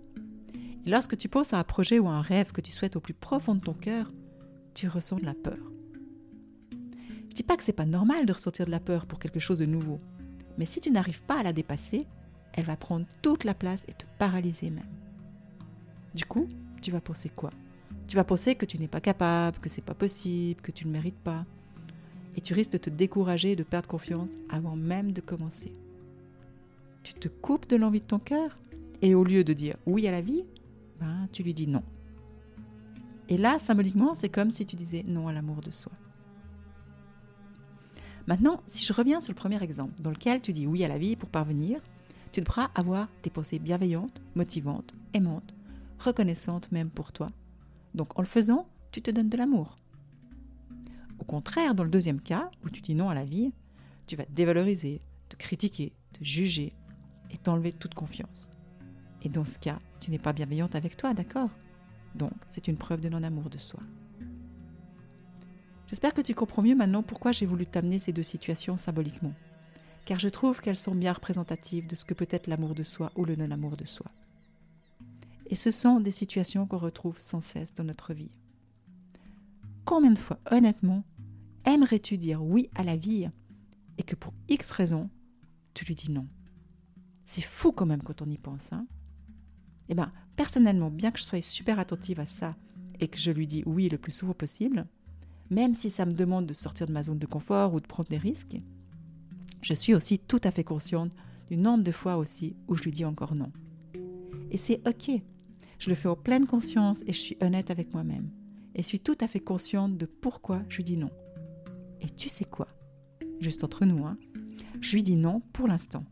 Et 0.87 0.91
lorsque 0.91 1.17
tu 1.17 1.29
penses 1.29 1.53
à 1.53 1.59
un 1.59 1.65
projet 1.65 1.99
ou 1.99 2.09
à 2.09 2.13
un 2.13 2.23
rêve 2.23 2.53
que 2.53 2.61
tu 2.61 2.73
souhaites 2.73 2.97
au 2.97 3.01
plus 3.01 3.15
profond 3.15 3.55
de 3.55 3.61
ton 3.61 3.75
cœur, 3.75 4.11
tu 4.75 4.89
ressens 4.89 5.17
de 5.17 5.27
la 5.27 5.35
peur. 5.35 5.59
Je 7.31 7.35
dis 7.35 7.43
pas 7.43 7.57
que 7.57 7.63
c'est 7.63 7.73
pas 7.73 7.87
normal 7.87 8.27
de 8.27 8.33
ressentir 8.33 8.67
de 8.67 8.71
la 8.71 8.81
peur 8.81 9.07
pour 9.07 9.19
quelque 9.19 9.41
chose 9.41 9.59
de 9.59 9.67
nouveau, 9.67 9.99
mais 10.59 10.67
si 10.67 10.81
tu 10.81 10.91
n'arrives 10.91 11.23
pas 11.23 11.41
à 11.41 11.43
la 11.43 11.53
dépasser, 11.53 12.07
elle 12.53 12.65
va 12.65 12.77
prendre 12.77 13.07
toute 13.23 13.45
la 13.45 13.55
place 13.55 13.85
et 13.89 13.93
te 13.93 14.05
paralyser 14.19 14.71
même. 14.71 14.89
Du 16.15 16.25
coup, 16.25 16.49
tu 16.83 16.91
vas 16.91 17.01
penser 17.01 17.29
quoi? 17.29 17.51
Tu 18.09 18.17
vas 18.17 18.25
penser 18.25 18.55
que 18.55 18.67
tu 18.67 18.79
n'es 18.79 18.89
pas 18.89 19.01
capable, 19.01 19.59
que 19.59 19.69
c'est 19.69 19.85
pas 19.85 19.95
possible, 19.95 20.61
que 20.61 20.73
tu 20.73 20.87
ne 20.87 20.93
mérites 20.93 21.19
pas. 21.19 21.45
Et 22.37 22.41
tu 22.41 22.55
risques 22.55 22.73
de 22.73 22.79
te 22.79 22.91
décourager 22.91 23.53
et 23.53 23.57
de 23.57 23.63
perdre 23.63 23.89
confiance 23.89 24.31
avant 24.49 24.77
même 24.77 25.13
de 25.13 25.21
commencer. 25.21 25.73
Tu 27.03 27.15
te 27.15 27.29
coupes 27.29 27.69
de 27.69 27.77
l'envie 27.77 28.01
de 28.01 28.07
ton 28.07 28.19
cœur 28.19 28.59
et 29.03 29.15
au 29.15 29.25
lieu 29.25 29.45
de 29.45 29.53
dire 29.53 29.77
oui 29.87 30.09
à 30.09 30.11
la 30.11 30.21
vie, 30.21 30.45
ben, 30.99 31.29
tu 31.33 31.43
lui 31.43 31.55
dis 31.55 31.67
non. 31.67 31.83
Et 33.29 33.37
là, 33.37 33.59
symboliquement, 33.59 34.15
c'est 34.15 34.29
comme 34.29 34.51
si 34.51 34.65
tu 34.65 34.75
disais 34.75 35.05
non 35.07 35.29
à 35.29 35.33
l'amour 35.33 35.61
de 35.61 35.71
soi. 35.71 35.93
Maintenant, 38.29 38.61
si 38.67 38.85
je 38.85 38.93
reviens 38.93 39.23
sur 39.23 39.33
le 39.33 39.39
premier 39.39 39.63
exemple, 39.63 40.03
dans 40.03 40.11
lequel 40.11 40.43
tu 40.43 40.53
dis 40.53 40.67
oui 40.67 40.85
à 40.85 40.89
la 40.89 40.99
vie 40.99 41.17
pour 41.17 41.31
parvenir, 41.31 41.81
tu 42.31 42.43
devras 42.43 42.69
avoir 42.75 43.09
des 43.23 43.31
pensées 43.31 43.59
bienveillantes, 43.59 44.21
motivantes, 44.35 44.95
aimantes, 45.15 45.55
reconnaissantes 45.99 46.71
même 46.71 46.91
pour 46.91 47.11
toi. 47.11 47.29
Donc 47.95 48.19
en 48.19 48.21
le 48.21 48.29
faisant, 48.29 48.69
tu 48.93 49.01
te 49.01 49.11
donnes 49.11 49.31
de 49.31 49.39
l'amour. 49.39 49.79
Au 51.19 51.25
contraire, 51.25 51.75
dans 51.75 51.85
le 51.85 51.89
deuxième 51.89 52.21
cas, 52.21 52.51
où 52.63 52.69
tu 52.69 52.83
dis 52.83 52.95
non 52.95 53.09
à 53.09 53.15
la 53.15 53.25
vie, 53.25 53.51
tu 54.07 54.15
vas 54.15 54.27
te 54.27 54.33
dévaloriser, 54.33 55.01
te 55.31 55.37
critiquer, 55.37 55.95
te 56.13 56.23
juger 56.23 56.75
et 57.31 57.39
t'enlever 57.39 57.73
toute 57.73 57.95
confiance. 57.95 58.51
Et 59.23 59.31
dans 59.31 59.47
ce 59.47 59.59
cas, 59.59 59.79
tu 60.01 60.11
n'es 60.11 60.19
pas 60.19 60.35
bienveillante 60.35 60.75
avec 60.75 60.99
toi, 60.99 61.15
d'accord? 61.15 61.49
Donc 62.15 62.35
c'est 62.47 62.69
une 62.69 62.77
preuve 62.77 63.01
de 63.01 63.09
non-amour 63.09 63.49
de 63.49 63.57
soi. 63.57 63.81
J'espère 65.89 66.13
que 66.13 66.21
tu 66.21 66.35
comprends 66.35 66.63
mieux 66.63 66.75
maintenant 66.75 67.03
pourquoi 67.03 67.33
j'ai 67.33 67.47
voulu 67.47 67.67
t'amener 67.67 67.99
ces 67.99 68.13
deux 68.13 68.23
situations 68.23 68.77
symboliquement, 68.77 69.33
car 70.05 70.19
je 70.19 70.29
trouve 70.29 70.61
qu'elles 70.61 70.79
sont 70.79 70.95
bien 70.95 71.15
représentatives 71.15 71.87
de 71.87 71.97
ce 71.97 72.05
que 72.05 72.13
peut 72.13 72.29
être 72.31 72.47
l'amour 72.47 72.75
de 72.75 72.83
soi 72.83 73.11
ou 73.17 73.25
le 73.25 73.37
non-amour 73.37 73.77
de 73.77 73.87
soi. 73.87 74.11
Et 75.47 75.57
ce 75.57 75.71
sont 75.71 76.01
des 76.01 76.11
situations 76.11 76.67
qu'on 76.67 76.77
retrouve 76.77 77.19
sans 77.19 77.41
cesse 77.41 77.73
dans 77.73 77.85
notre 77.85 78.13
vie. 78.13 78.33
Combien 79.87 80.11
de 80.11 80.19
fois, 80.19 80.39
honnêtement, 80.51 81.05
aimerais-tu 81.65 82.19
dire 82.19 82.45
oui 82.45 82.69
à 82.75 82.85
la 82.85 82.97
vie 82.97 83.31
et 83.97 84.03
que 84.03 84.15
pour 84.15 84.35
X 84.51 84.71
raisons, 84.71 85.09
tu 85.73 85.87
lui 85.87 85.95
dis 85.95 86.11
non? 86.11 86.27
C'est 87.25 87.41
fou 87.41 87.73
quand 87.73 87.87
même 87.87 88.03
quand 88.03 88.21
on 88.21 88.31
y 88.31 88.37
pense. 88.37 88.75
Hein 88.75 88.87
eh 89.89 89.95
bien, 89.95 90.13
personnellement, 90.37 90.91
bien 90.91 91.11
que 91.11 91.19
je 91.19 91.25
sois 91.25 91.41
super 91.41 91.79
attentive 91.79 92.21
à 92.21 92.27
ça 92.27 92.57
et 93.01 93.09
que 93.09 93.19
je 93.19 93.33
lui 93.33 93.47
dis 93.47 93.63
oui 93.65 93.89
le 93.89 93.97
plus 93.97 94.13
souvent 94.13 94.35
possible, 94.35 94.87
même 95.51 95.75
si 95.75 95.91
ça 95.91 96.07
me 96.07 96.13
demande 96.13 96.47
de 96.47 96.55
sortir 96.55 96.87
de 96.87 96.93
ma 96.93 97.03
zone 97.03 97.19
de 97.19 97.27
confort 97.27 97.75
ou 97.75 97.81
de 97.81 97.87
prendre 97.87 98.09
des 98.09 98.19
risques, 98.19 98.57
je 99.63 99.75
suis 99.75 99.95
aussi 99.95 100.19
tout 100.19 100.41
à 100.45 100.51
fait 100.51 100.65
consciente 100.65 101.13
du 101.49 101.57
nombre 101.57 101.85
de 101.85 101.93
fois 101.93 102.17
aussi 102.17 102.57
où 102.69 102.77
je 102.77 102.83
lui 102.83 102.91
dis 102.91 103.05
encore 103.05 103.35
non. 103.35 103.51
Et 104.51 104.59
c'est 104.59 104.87
ok. 104.87 105.11
Je 105.79 105.91
le 105.91 105.95
fais 105.95 106.09
en 106.09 106.17
pleine 106.17 106.47
conscience 106.47 107.03
et 107.07 107.13
je 107.13 107.19
suis 107.19 107.37
honnête 107.41 107.71
avec 107.71 107.93
moi-même. 107.93 108.31
Et 108.75 108.83
suis 108.83 109.01
tout 109.01 109.17
à 109.21 109.29
fait 109.29 109.41
consciente 109.41 109.97
de 109.97 110.07
pourquoi 110.07 110.63
je 110.69 110.77
lui 110.77 110.85
dis 110.85 110.97
non. 110.97 111.11
Et 112.01 112.09
tu 112.09 112.29
sais 112.29 112.45
quoi? 112.45 112.69
Juste 113.41 113.65
entre 113.65 113.85
nous, 113.85 114.05
hein 114.05 114.19
Je 114.81 114.95
lui 114.95 115.03
dis 115.03 115.17
non 115.17 115.41
pour 115.53 115.67
l'instant. 115.67 116.05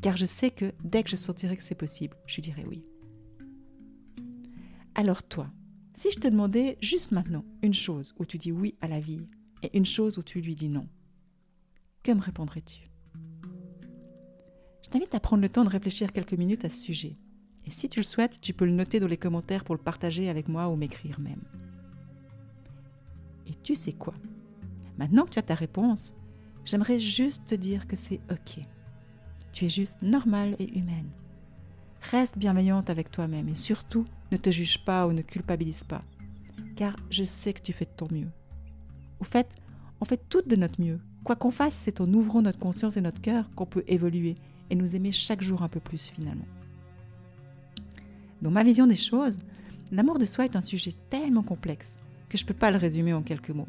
Car 0.00 0.16
je 0.16 0.26
sais 0.26 0.50
que 0.50 0.72
dès 0.82 1.02
que 1.02 1.10
je 1.10 1.16
sentirai 1.16 1.56
que 1.56 1.62
c'est 1.62 1.74
possible, 1.74 2.16
je 2.26 2.36
lui 2.36 2.42
dirai 2.42 2.64
oui. 2.66 2.84
Alors 4.94 5.22
toi, 5.22 5.50
si 5.94 6.10
je 6.10 6.18
te 6.18 6.28
demandais 6.28 6.76
juste 6.82 7.12
maintenant 7.12 7.44
une 7.62 7.72
chose 7.72 8.14
où 8.18 8.26
tu 8.26 8.36
dis 8.36 8.52
oui 8.52 8.74
à 8.80 8.88
la 8.88 9.00
vie 9.00 9.26
et 9.62 9.76
une 9.76 9.86
chose 9.86 10.18
où 10.18 10.22
tu 10.22 10.40
lui 10.40 10.56
dis 10.56 10.68
non, 10.68 10.88
que 12.02 12.12
me 12.12 12.20
répondrais-tu? 12.20 12.82
Je 14.84 14.90
t'invite 14.90 15.14
à 15.14 15.20
prendre 15.20 15.42
le 15.42 15.48
temps 15.48 15.64
de 15.64 15.70
réfléchir 15.70 16.12
quelques 16.12 16.34
minutes 16.34 16.64
à 16.64 16.68
ce 16.68 16.82
sujet. 16.82 17.16
Et 17.66 17.70
si 17.70 17.88
tu 17.88 18.00
le 18.00 18.04
souhaites, 18.04 18.40
tu 18.40 18.52
peux 18.52 18.66
le 18.66 18.72
noter 18.72 19.00
dans 19.00 19.06
les 19.06 19.16
commentaires 19.16 19.64
pour 19.64 19.74
le 19.74 19.80
partager 19.80 20.28
avec 20.28 20.48
moi 20.48 20.68
ou 20.68 20.76
m'écrire 20.76 21.18
même. 21.18 21.42
Et 23.46 23.54
tu 23.62 23.74
sais 23.74 23.92
quoi? 23.92 24.14
Maintenant 24.98 25.24
que 25.24 25.30
tu 25.30 25.38
as 25.38 25.42
ta 25.42 25.54
réponse, 25.54 26.14
j'aimerais 26.64 27.00
juste 27.00 27.46
te 27.46 27.54
dire 27.54 27.86
que 27.86 27.96
c'est 27.96 28.20
OK. 28.30 28.62
Tu 29.52 29.64
es 29.64 29.68
juste 29.68 30.02
normale 30.02 30.56
et 30.58 30.76
humaine. 30.76 31.10
Reste 32.02 32.36
bienveillante 32.36 32.90
avec 32.90 33.10
toi-même 33.10 33.48
et 33.48 33.54
surtout 33.54 34.04
ne 34.32 34.36
te 34.36 34.50
juge 34.50 34.84
pas 34.84 35.06
ou 35.06 35.12
ne 35.12 35.22
culpabilise 35.22 35.84
pas, 35.84 36.02
car 36.76 36.96
je 37.10 37.24
sais 37.24 37.52
que 37.52 37.62
tu 37.62 37.72
fais 37.72 37.84
de 37.84 37.90
ton 37.96 38.08
mieux. 38.10 38.30
Au 39.20 39.24
fait, 39.24 39.56
on 40.00 40.04
fait 40.04 40.28
tout 40.28 40.42
de 40.42 40.56
notre 40.56 40.80
mieux. 40.80 41.00
Quoi 41.22 41.36
qu'on 41.36 41.50
fasse, 41.50 41.74
c'est 41.74 42.00
en 42.00 42.12
ouvrant 42.12 42.42
notre 42.42 42.58
conscience 42.58 42.96
et 42.96 43.00
notre 43.00 43.20
cœur 43.20 43.48
qu'on 43.54 43.66
peut 43.66 43.84
évoluer 43.86 44.36
et 44.70 44.74
nous 44.74 44.94
aimer 44.96 45.12
chaque 45.12 45.42
jour 45.42 45.62
un 45.62 45.68
peu 45.68 45.80
plus 45.80 46.10
finalement. 46.10 46.46
Dans 48.42 48.50
ma 48.50 48.64
vision 48.64 48.86
des 48.86 48.96
choses, 48.96 49.38
l'amour 49.90 50.18
de 50.18 50.26
soi 50.26 50.44
est 50.44 50.56
un 50.56 50.62
sujet 50.62 50.92
tellement 51.08 51.42
complexe 51.42 51.96
que 52.28 52.36
je 52.36 52.44
ne 52.44 52.48
peux 52.48 52.54
pas 52.54 52.70
le 52.70 52.76
résumer 52.76 53.14
en 53.14 53.22
quelques 53.22 53.50
mots. 53.50 53.68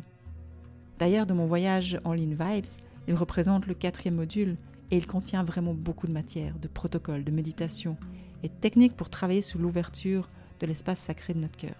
D'ailleurs, 0.99 1.25
dans 1.25 1.35
mon 1.35 1.45
voyage 1.45 1.99
en 2.03 2.13
ligne 2.13 2.35
Vibes, 2.37 2.81
il 3.07 3.13
représente 3.13 3.67
le 3.67 3.73
quatrième 3.73 4.15
module 4.15 4.57
et 4.91 4.97
il 4.97 5.07
contient 5.07 5.43
vraiment 5.43 5.73
beaucoup 5.73 6.07
de 6.07 6.13
matière, 6.13 6.57
de 6.59 6.67
protocoles, 6.67 7.23
de 7.23 7.31
méditation 7.31 7.97
et 8.43 8.49
techniques 8.49 8.95
pour 8.95 9.09
travailler 9.09 9.41
sur 9.41 9.59
l'ouverture 9.59 10.27
de 10.59 10.67
l'espace 10.67 10.99
sacré 10.99 11.33
de 11.33 11.39
notre 11.39 11.57
cœur. 11.57 11.75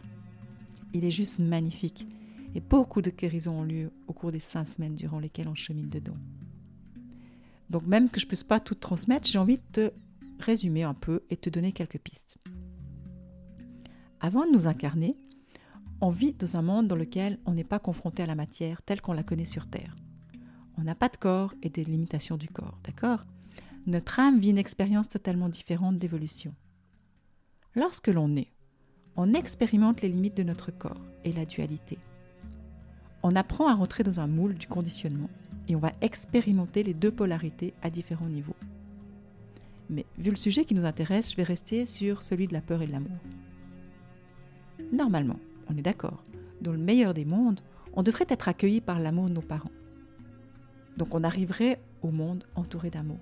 Il 0.94 1.06
est 1.06 1.12
juste 1.12 1.40
magnifique 1.40 2.08
et 2.54 2.62
beaucoup 2.62 3.02
de 3.02 3.10
guérisons 3.10 3.60
ont 3.60 3.64
lieu 3.64 3.92
au 4.08 4.14
cours 4.14 4.32
des 4.32 4.40
cinq 4.40 4.66
semaines 4.66 4.96
durant 4.96 5.20
lesquelles 5.20 5.48
on 5.48 5.56
chemine 5.56 5.90
dedans. 5.90 6.18
Donc 7.70 7.86
même 7.86 8.10
que 8.10 8.20
je 8.20 8.26
ne 8.26 8.30
puisse 8.30 8.44
pas 8.44 8.60
tout 8.60 8.76
transmettre, 8.76 9.28
j'ai 9.28 9.40
envie 9.40 9.58
de 9.58 9.64
te 9.72 9.92
résumer 10.40 10.84
un 10.84 10.94
peu 10.94 11.24
et 11.30 11.38
te 11.38 11.50
donner 11.50 11.72
quelques 11.72 12.00
pistes. 12.00 12.38
Avant 14.20 14.46
de 14.46 14.52
nous 14.52 14.68
incarner, 14.68 15.18
on 16.02 16.10
vit 16.10 16.34
dans 16.34 16.58
un 16.58 16.62
monde 16.62 16.88
dans 16.88 16.96
lequel 16.96 17.40
on 17.46 17.54
n'est 17.54 17.64
pas 17.64 17.80
confronté 17.80 18.24
à 18.24 18.26
la 18.26 18.36
matière 18.36 18.82
telle 18.82 19.02
qu'on 19.02 19.14
la 19.14 19.24
connaît 19.24 19.46
sur 19.46 19.68
Terre. 19.68 19.96
On 20.78 20.84
n'a 20.84 20.96
pas 20.96 21.10
de 21.10 21.18
corps 21.18 21.54
et 21.62 21.70
des 21.70 21.84
limitations 21.84 22.38
du 22.38 22.48
corps, 22.48 22.80
d'accord? 22.84 23.26
Notre 23.86 24.20
âme 24.20 24.40
vit 24.40 24.50
une 24.50 24.58
expérience 24.58 25.10
totalement 25.10 25.50
différente 25.50 25.98
d'évolution. 25.98 26.54
Lorsque 27.76 28.08
l'on 28.08 28.30
naît, 28.30 28.52
on 29.18 29.34
expérimente 29.34 30.02
les 30.02 30.10
limites 30.10 30.38
de 30.38 30.44
notre 30.44 30.72
corps 30.72 31.02
et 31.24 31.32
la 31.32 31.46
dualité. 31.46 31.98
On 33.24 33.36
apprend 33.36 33.68
à 33.68 33.74
rentrer 33.74 34.04
dans 34.04 34.20
un 34.20 34.28
moule 34.28 34.56
du 34.56 34.68
conditionnement 34.68 35.30
et 35.68 35.76
on 35.76 35.80
va 35.80 35.94
expérimenter 36.02 36.84
les 36.84 36.94
deux 36.94 37.12
polarités 37.12 37.74
à 37.82 37.90
différents 37.90 38.30
niveaux. 38.30 38.56
Mais 39.90 40.06
vu 40.18 40.30
le 40.30 40.36
sujet 40.36 40.66
qui 40.66 40.76
nous 40.76 40.86
intéresse, 40.86 41.32
je 41.32 41.38
vais 41.38 41.44
rester 41.44 41.86
sur 41.86 42.24
celui 42.24 42.48
de 42.48 42.54
la 42.54 42.62
peur 42.62 42.82
et 42.82 42.88
de 42.88 42.92
l'amour. 42.92 43.18
Normalement, 44.92 45.40
on 45.70 45.78
est 45.78 45.82
d'accord, 45.82 46.24
dans 46.62 46.72
le 46.72 46.78
meilleur 46.78 47.14
des 47.14 47.26
mondes, 47.26 47.62
on 47.94 48.04
devrait 48.04 48.26
être 48.30 48.48
accueilli 48.48 48.82
par 48.82 49.00
l'amour 49.00 49.30
de 49.30 49.34
nos 49.34 49.42
parents. 49.42 49.72
Donc 50.98 51.14
on 51.14 51.24
arriverait 51.24 51.80
au 52.02 52.12
monde 52.12 52.46
entouré 52.56 52.90
d'amour. 52.90 53.20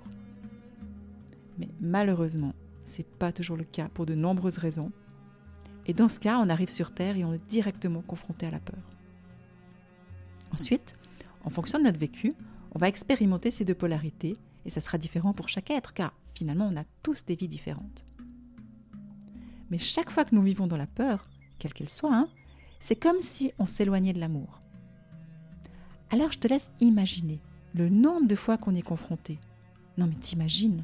Mais 1.57 1.69
malheureusement, 1.79 2.53
ce 2.85 2.99
n'est 2.99 3.07
pas 3.19 3.31
toujours 3.31 3.57
le 3.57 3.63
cas 3.63 3.89
pour 3.93 4.05
de 4.05 4.15
nombreuses 4.15 4.57
raisons. 4.57 4.91
Et 5.85 5.93
dans 5.93 6.09
ce 6.09 6.19
cas, 6.19 6.39
on 6.39 6.49
arrive 6.49 6.69
sur 6.69 6.93
Terre 6.93 7.17
et 7.17 7.25
on 7.25 7.33
est 7.33 7.45
directement 7.49 8.01
confronté 8.01 8.45
à 8.45 8.51
la 8.51 8.59
peur. 8.59 8.83
Ensuite, 10.53 10.95
en 11.43 11.49
fonction 11.49 11.79
de 11.79 11.83
notre 11.83 11.99
vécu, 11.99 12.33
on 12.73 12.79
va 12.79 12.87
expérimenter 12.87 13.51
ces 13.51 13.65
deux 13.65 13.75
polarités 13.75 14.37
et 14.65 14.69
ça 14.69 14.81
sera 14.81 14.97
différent 14.97 15.33
pour 15.33 15.49
chaque 15.49 15.71
être 15.71 15.93
car 15.93 16.13
finalement 16.33 16.69
on 16.71 16.77
a 16.77 16.85
tous 17.01 17.25
des 17.25 17.35
vies 17.35 17.47
différentes. 17.47 18.05
Mais 19.69 19.77
chaque 19.77 20.09
fois 20.09 20.25
que 20.25 20.35
nous 20.35 20.41
vivons 20.41 20.67
dans 20.67 20.77
la 20.77 20.87
peur, 20.87 21.27
quelle 21.59 21.73
qu'elle 21.73 21.89
soit, 21.89 22.15
hein, 22.15 22.29
c'est 22.79 22.95
comme 22.95 23.19
si 23.19 23.51
on 23.59 23.67
s'éloignait 23.67 24.13
de 24.13 24.19
l'amour. 24.19 24.61
Alors 26.11 26.31
je 26.31 26.39
te 26.39 26.47
laisse 26.47 26.71
imaginer 26.79 27.39
le 27.73 27.89
nombre 27.89 28.27
de 28.27 28.35
fois 28.35 28.57
qu'on 28.57 28.75
est 28.75 28.81
confronté. 28.81 29.39
Non 29.97 30.07
mais 30.07 30.15
t'imagines 30.15 30.83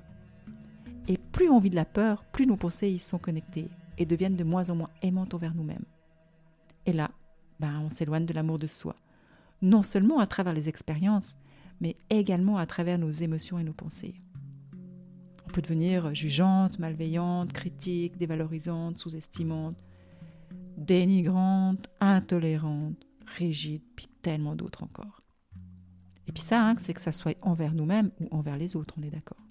Et 1.07 1.17
plus 1.17 1.49
on 1.49 1.59
vit 1.59 1.69
de 1.69 1.75
la 1.75 1.85
peur, 1.85 2.23
plus 2.31 2.47
nos 2.47 2.57
pensées 2.57 2.89
y 2.89 2.99
sont 2.99 3.19
connectées 3.19 3.69
et 3.99 4.05
deviennent 4.05 4.37
de 4.37 4.43
moins 4.43 4.69
en 4.69 4.75
moins 4.75 4.89
aimantes 5.03 5.33
envers 5.33 5.53
nous-mêmes. 5.53 5.85
Et 6.85 6.93
là, 6.93 7.11
ben, 7.59 7.81
on 7.81 7.89
s'éloigne 7.89 8.25
de 8.25 8.33
l'amour 8.33 8.57
de 8.57 8.65
soi, 8.65 8.95
non 9.61 9.83
seulement 9.83 10.19
à 10.19 10.25
travers 10.25 10.53
les 10.53 10.69
expériences, 10.69 11.35
mais 11.81 11.97
également 12.09 12.57
à 12.57 12.65
travers 12.65 12.97
nos 12.97 13.11
émotions 13.11 13.59
et 13.59 13.63
nos 13.63 13.73
pensées. 13.73 14.15
On 15.45 15.51
peut 15.51 15.61
devenir 15.61 16.15
jugeante, 16.15 16.79
malveillante, 16.79 17.53
critique, 17.53 18.17
dévalorisante, 18.17 18.97
sous-estimante, 18.97 19.83
dénigrante, 20.77 21.89
intolérante, 21.99 23.05
rigide, 23.25 23.81
puis 23.95 24.07
tellement 24.21 24.55
d'autres 24.55 24.83
encore. 24.83 25.21
Et 26.27 26.31
puis 26.31 26.43
ça, 26.43 26.69
hein, 26.69 26.75
c'est 26.77 26.93
que 26.93 27.01
ça 27.01 27.11
soit 27.11 27.37
envers 27.41 27.73
nous-mêmes 27.73 28.11
ou 28.19 28.27
envers 28.31 28.57
les 28.57 28.75
autres, 28.75 28.93
on 28.97 29.03
est 29.03 29.09
d'accord. 29.09 29.41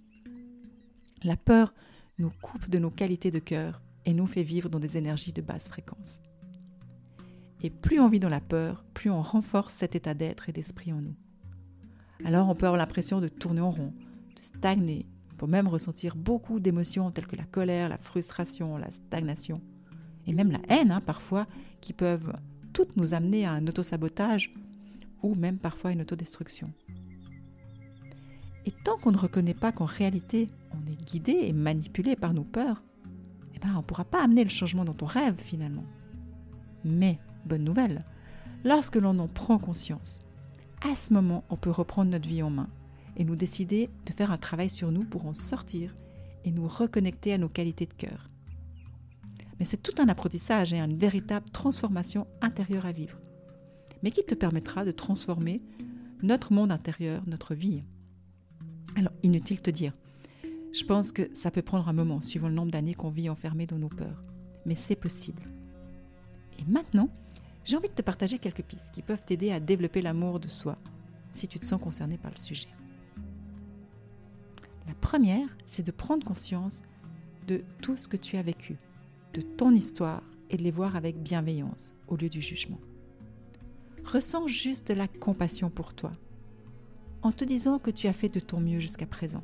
La 1.22 1.36
peur 1.36 1.74
nous 2.18 2.30
coupe 2.30 2.70
de 2.70 2.78
nos 2.78 2.90
qualités 2.90 3.30
de 3.30 3.40
cœur 3.40 3.82
et 4.04 4.14
nous 4.14 4.26
fait 4.26 4.42
vivre 4.42 4.68
dans 4.68 4.80
des 4.80 4.96
énergies 4.96 5.32
de 5.32 5.42
basse 5.42 5.68
fréquence. 5.68 6.20
Et 7.62 7.70
plus 7.70 8.00
on 8.00 8.08
vit 8.08 8.20
dans 8.20 8.28
la 8.28 8.40
peur, 8.40 8.84
plus 8.94 9.10
on 9.10 9.22
renforce 9.22 9.74
cet 9.74 9.96
état 9.96 10.14
d'être 10.14 10.48
et 10.48 10.52
d'esprit 10.52 10.92
en 10.92 11.00
nous. 11.00 11.16
Alors 12.24 12.48
on 12.48 12.54
peut 12.54 12.66
avoir 12.66 12.78
l'impression 12.78 13.20
de 13.20 13.28
tourner 13.28 13.60
en 13.60 13.70
rond, 13.70 13.92
de 14.36 14.40
stagner, 14.40 15.06
on 15.32 15.36
peut 15.36 15.46
même 15.46 15.68
ressentir 15.68 16.16
beaucoup 16.16 16.60
d'émotions 16.60 17.10
telles 17.10 17.26
que 17.26 17.36
la 17.36 17.44
colère, 17.44 17.88
la 17.88 17.98
frustration, 17.98 18.76
la 18.76 18.90
stagnation 18.90 19.60
et 20.26 20.32
même 20.32 20.52
la 20.52 20.60
haine 20.68 20.90
hein, 20.90 21.00
parfois, 21.00 21.46
qui 21.80 21.92
peuvent 21.92 22.32
toutes 22.72 22.96
nous 22.96 23.14
amener 23.14 23.46
à 23.46 23.52
un 23.52 23.66
autosabotage 23.66 24.52
ou 25.22 25.34
même 25.34 25.58
parfois 25.58 25.90
une 25.90 26.02
autodestruction. 26.02 26.72
Et 28.66 28.72
tant 28.84 28.98
qu'on 28.98 29.12
ne 29.12 29.18
reconnaît 29.18 29.54
pas 29.54 29.72
qu'en 29.72 29.84
réalité 29.84 30.48
on 30.72 30.90
est 30.90 31.04
guidé 31.04 31.32
et 31.32 31.52
manipulé 31.52 32.14
par 32.14 32.34
nos 32.34 32.44
peurs, 32.44 32.82
eh 33.60 33.66
ben, 33.66 33.74
on 33.74 33.78
ne 33.78 33.82
pourra 33.82 34.04
pas 34.04 34.22
amener 34.22 34.44
le 34.44 34.50
changement 34.50 34.84
dont 34.84 34.96
on 35.02 35.06
rêve 35.06 35.36
finalement. 35.38 35.84
Mais, 36.84 37.18
bonne 37.44 37.64
nouvelle, 37.64 38.04
lorsque 38.64 38.96
l'on 38.96 39.18
en 39.18 39.28
prend 39.28 39.58
conscience, 39.58 40.20
à 40.88 40.94
ce 40.94 41.12
moment 41.12 41.44
on 41.50 41.56
peut 41.56 41.70
reprendre 41.70 42.10
notre 42.10 42.28
vie 42.28 42.42
en 42.42 42.50
main 42.50 42.68
et 43.16 43.24
nous 43.24 43.36
décider 43.36 43.90
de 44.06 44.12
faire 44.12 44.30
un 44.30 44.38
travail 44.38 44.70
sur 44.70 44.92
nous 44.92 45.04
pour 45.04 45.26
en 45.26 45.34
sortir 45.34 45.94
et 46.44 46.52
nous 46.52 46.68
reconnecter 46.68 47.32
à 47.32 47.38
nos 47.38 47.48
qualités 47.48 47.86
de 47.86 47.94
cœur 47.94 48.28
mais 49.58 49.64
c'est 49.64 49.82
tout 49.82 50.00
un 50.00 50.08
apprentissage 50.08 50.72
et 50.72 50.78
une 50.78 50.96
véritable 50.96 51.50
transformation 51.50 52.26
intérieure 52.40 52.86
à 52.86 52.92
vivre, 52.92 53.18
mais 54.02 54.10
qui 54.10 54.24
te 54.24 54.34
permettra 54.34 54.84
de 54.84 54.92
transformer 54.92 55.62
notre 56.22 56.52
monde 56.52 56.72
intérieur, 56.72 57.22
notre 57.26 57.54
vie. 57.54 57.82
Alors, 58.96 59.12
inutile 59.22 59.58
de 59.58 59.62
te 59.62 59.70
dire, 59.70 59.92
je 60.72 60.84
pense 60.84 61.12
que 61.12 61.28
ça 61.34 61.50
peut 61.50 61.62
prendre 61.62 61.88
un 61.88 61.92
moment, 61.92 62.22
suivant 62.22 62.48
le 62.48 62.54
nombre 62.54 62.70
d'années 62.70 62.94
qu'on 62.94 63.10
vit 63.10 63.30
enfermé 63.30 63.66
dans 63.66 63.78
nos 63.78 63.88
peurs, 63.88 64.22
mais 64.66 64.76
c'est 64.76 64.96
possible. 64.96 65.42
Et 66.58 66.64
maintenant, 66.70 67.08
j'ai 67.64 67.76
envie 67.76 67.88
de 67.88 67.94
te 67.94 68.02
partager 68.02 68.38
quelques 68.38 68.62
pistes 68.62 68.94
qui 68.94 69.02
peuvent 69.02 69.24
t'aider 69.24 69.52
à 69.52 69.60
développer 69.60 70.02
l'amour 70.02 70.40
de 70.40 70.48
soi, 70.48 70.76
si 71.32 71.48
tu 71.48 71.58
te 71.58 71.66
sens 71.66 71.80
concerné 71.80 72.18
par 72.18 72.30
le 72.30 72.38
sujet. 72.38 72.68
La 74.86 74.94
première, 74.94 75.48
c'est 75.64 75.86
de 75.86 75.90
prendre 75.90 76.26
conscience 76.26 76.82
de 77.46 77.62
tout 77.82 77.96
ce 77.96 78.08
que 78.08 78.16
tu 78.16 78.36
as 78.36 78.42
vécu, 78.42 78.76
de 79.34 79.40
ton 79.40 79.70
histoire 79.70 80.22
et 80.50 80.56
de 80.56 80.62
les 80.62 80.70
voir 80.70 80.96
avec 80.96 81.22
bienveillance 81.22 81.94
au 82.08 82.16
lieu 82.16 82.28
du 82.28 82.40
jugement. 82.40 82.80
Ressens 84.04 84.46
juste 84.46 84.88
de 84.88 84.94
la 84.94 85.08
compassion 85.08 85.68
pour 85.70 85.94
toi 85.94 86.12
en 87.22 87.32
te 87.32 87.44
disant 87.44 87.78
que 87.78 87.90
tu 87.90 88.06
as 88.06 88.12
fait 88.12 88.28
de 88.28 88.40
ton 88.40 88.60
mieux 88.60 88.80
jusqu'à 88.80 89.06
présent. 89.06 89.42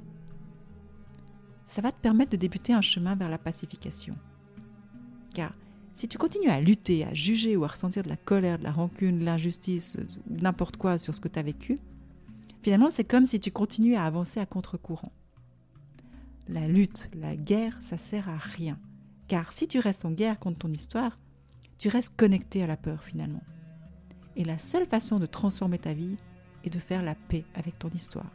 Ça 1.67 1.81
va 1.81 1.93
te 1.93 2.01
permettre 2.01 2.33
de 2.33 2.37
débuter 2.37 2.73
un 2.73 2.81
chemin 2.81 3.15
vers 3.15 3.29
la 3.29 3.39
pacification. 3.39 4.17
Car 5.35 5.55
si 5.95 6.09
tu 6.09 6.19
continues 6.19 6.51
à 6.51 6.61
lutter, 6.61 7.05
à 7.05 7.15
juger 7.15 7.57
ou 7.57 7.65
à 7.65 7.69
ressentir 7.69 8.03
de 8.03 8.09
la 8.09 8.17
colère, 8.17 8.59
de 8.59 8.65
la 8.65 8.73
rancune, 8.73 9.21
de 9.21 9.25
l'injustice, 9.25 9.97
n'importe 10.29 10.77
quoi 10.77 10.99
sur 10.99 11.15
ce 11.15 11.21
que 11.21 11.29
tu 11.29 11.39
as 11.39 11.43
vécu, 11.43 11.79
finalement 12.63 12.91
c'est 12.91 13.05
comme 13.05 13.27
si 13.27 13.39
tu 13.39 13.51
continuais 13.51 13.97
à 13.97 14.05
avancer 14.05 14.41
à 14.41 14.47
contre-courant. 14.47 15.13
La 16.49 16.69
lutte, 16.69 17.11
la 17.15 17.37
guerre, 17.37 17.77
ça 17.81 17.97
sert 17.97 18.29
à 18.29 18.37
rien. 18.37 18.79
Car 19.29 19.53
si 19.53 19.67
tu 19.69 19.79
restes 19.79 20.05
en 20.05 20.11
guerre 20.11 20.39
contre 20.39 20.59
ton 20.59 20.73
histoire, 20.73 21.17
tu 21.79 21.89
restes 21.89 22.17
connecté 22.17 22.63
à 22.63 22.67
la 22.67 22.77
peur 22.77 23.03
finalement. 23.03 23.43
Et 24.37 24.45
la 24.45 24.59
seule 24.59 24.87
façon 24.87 25.19
de 25.19 25.27
transformer 25.27 25.79
ta 25.79 25.95
vie 25.95 26.17
est 26.65 26.71
de 26.71 26.79
faire 26.79 27.03
la 27.03 27.15
paix 27.15 27.45
avec 27.55 27.79
ton 27.79 27.89
histoire, 27.91 28.31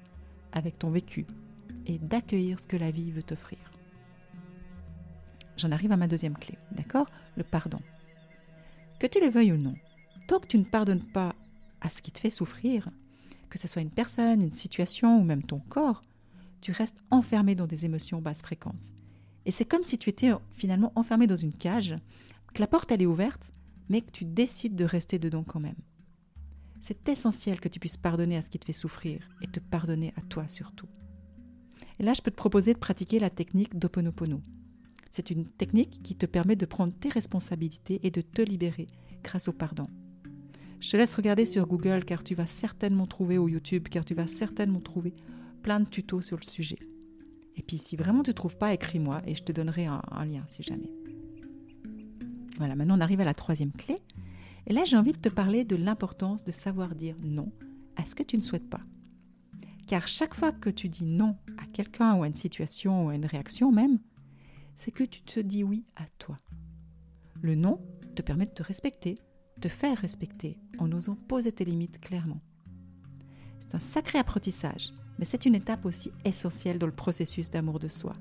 avec 0.53 0.79
ton 0.79 0.89
vécu, 0.89 1.25
et 1.89 1.98
d'accueillir 1.98 2.60
ce 2.60 2.67
que 2.67 2.77
la 2.77 2.91
vie 2.91 3.12
veut 3.12 3.24
t'offrir. 3.24 3.60
J'en 5.58 5.72
arrive 5.72 5.91
à 5.91 5.98
ma 5.98 6.08
deuxième 6.08 6.38
clé, 6.38 6.58
d'accord? 6.72 7.10
Le 7.36 7.43
pardon. 7.43 7.79
Que 9.00 9.08
tu 9.08 9.19
le 9.19 9.29
veuilles 9.29 9.51
ou 9.51 9.58
non, 9.58 9.75
tant 10.27 10.39
que 10.39 10.48
tu 10.48 10.58
ne 10.58 10.63
pardonnes 10.63 11.03
pas 11.03 11.34
à 11.81 11.89
ce 11.89 12.01
qui 12.01 12.12
te 12.12 12.19
fait 12.19 12.29
souffrir, 12.29 12.89
que 13.50 13.60
ce 13.60 13.67
soit 13.67 13.81
une 13.81 13.91
personne, 13.91 14.41
une 14.41 14.53
situation 14.53 15.19
ou 15.19 15.24
même 15.24 15.43
ton 15.43 15.60
corps, 15.60 16.01
tu 16.62 16.72
restes 16.72 17.01
enfermé 17.12 17.55
dans 17.55 17.67
des 17.67 17.84
émotions 17.84 18.22
basse 18.22 18.41
fréquence 18.41 18.93
et 19.50 19.51
c'est 19.51 19.65
comme 19.65 19.84
si 19.84 19.98
tu 19.98 20.12
étais 20.12 20.31
finalement 20.51 20.91
enfermé 20.96 21.25
dans 21.25 21.36
une 21.36 21.53
cage, 21.53 21.96
que 22.53 22.62
la 22.62 22.67
porte 22.67 22.91
elle 22.91 23.01
est 23.01 23.08
ouverte, 23.08 23.51
mais 23.89 24.01
que 24.01 24.12
tu 24.12 24.24
décides 24.24 24.75
de 24.75 24.86
rester 24.86 25.17
dedans 25.17 25.43
quand 25.43 25.60
même. 25.60 25.74
C'est 26.81 27.10
essentiel 27.10 27.60
que 27.60 27.67
tu 27.67 27.79
puisses 27.79 27.98
pardonner 27.98 28.38
à 28.38 28.43
ce 28.43 28.51
qui 28.51 28.60
te 28.60 28.65
fait 28.65 28.74
souffrir 28.74 29.27
et 29.41 29.48
te 29.48 29.60
pardonner 29.60 30.13
à 30.17 30.22
toi 30.22 30.48
surtout. 30.48 30.88
Et 32.00 32.03
là, 32.03 32.13
je 32.13 32.22
peux 32.22 32.32
te 32.32 32.36
proposer 32.36 32.74
de 32.74 32.79
pratiquer 32.79 33.20
la 33.20 33.29
technique 33.29 33.77
d'Oponopono. 33.77 34.41
C'est 35.12 35.32
une 35.32 35.46
technique 35.46 36.01
qui 36.03 36.15
te 36.15 36.25
permet 36.25 36.56
de 36.56 36.65
prendre 36.65 36.94
tes 36.94 37.10
responsabilités 37.10 38.00
et 38.03 38.12
de 38.12 38.22
te 38.22 38.41
libérer 38.41 38.88
grâce 39.24 39.48
au 39.48 39.53
pardon. 39.53 39.86
Je 40.79 40.89
te 40.89 40.98
laisse 40.98 41.15
regarder 41.15 41.46
sur 41.46 41.68
Google 41.68 42.06
car 42.06 42.24
tu 42.24 42.36
vas 42.36 42.48
certainement 42.48 43.06
trouver, 43.06 43.38
ou 43.38 43.50
YouTube 43.50 43.89
car 43.89 44.06
tu 44.06 44.13
vas 44.13 44.27
certainement 44.27 44.79
trouver 44.79 45.13
plein 45.62 45.82
de 45.82 45.89
tutos 45.89 46.22
sur 46.22 46.38
le 46.38 46.46
sujet. 46.46 46.79
Et 47.58 47.62
puis 47.62 47.77
si 47.77 47.98
vraiment 47.98 48.24
tu 48.24 48.29
ne 48.29 48.36
trouves 48.36 48.58
pas, 48.58 48.74
écris-moi 48.74 49.22
et 49.27 49.36
je 49.36 49.44
te 49.44 49.51
donnerai 49.51 49.88
un, 49.88 50.01
un 50.10 50.25
lien 50.25 50.46
si 50.50 50.63
jamais. 50.63 50.89
Voilà, 52.58 52.75
maintenant 52.75 52.98
on 52.98 53.01
arrive 53.01 53.20
à 53.20 53.25
la 53.25 53.34
troisième 53.34 53.74
clé. 53.74 53.98
Et 54.68 54.74
là 54.74 54.86
j'ai 54.86 54.96
envie 54.96 55.12
de 55.12 55.20
te 55.20 55.27
parler 55.27 55.65
de 55.65 55.75
l'importance 55.75 56.46
de 56.46 56.53
savoir 56.53 56.96
dire 56.96 57.18
non 57.24 57.51
à 57.98 58.06
ce 58.06 58.15
que 58.15 58.24
tu 58.24 58.38
ne 58.38 58.41
souhaites 58.41 58.70
pas. 58.70 58.82
Car 59.89 60.08
chaque 60.08 60.36
fois 60.36 60.51
que 60.51 60.69
tu 60.69 60.88
dis 60.88 61.03
non 61.03 61.36
à 61.58 61.65
quelqu'un 61.65 62.13
ou 62.13 62.22
à 62.22 62.27
une 62.27 62.36
situation 62.36 63.08
ou 63.08 63.10
à 63.10 63.15
une 63.15 63.25
réaction 63.25 63.72
même, 63.72 63.98
c'est 64.75 64.91
que 64.91 65.03
tu 65.03 65.24
te 65.24 65.39
dis 65.39 65.63
oui 65.63 65.84
à 65.96 66.05
toi. 66.19 66.38
Le 67.41 67.55
non 67.55 67.81
te 68.13 68.22
permet 68.22 68.46
de 68.46 68.51
te 68.51 68.62
respecter, 68.62 69.17
te 69.60 69.67
faire 69.67 69.98
respecter 69.98 70.60
en 70.77 70.91
osant 70.91 71.15
poser 71.15 71.51
tes 71.51 71.65
limites 71.65 72.00
clairement. 72.00 72.39
C'est 73.62 73.74
un 73.74 73.79
sacré 73.79 74.19
apprentissage, 74.19 74.91
mais 75.17 75.25
c'est 75.25 75.48
une 75.48 75.55
étape 75.55 75.84
aussi 75.86 76.12
essentielle 76.24 76.77
dans 76.77 76.86
le 76.86 76.93
processus 76.93 77.50
d'amour 77.50 77.79
de 77.79 77.88
soi. 77.88 78.13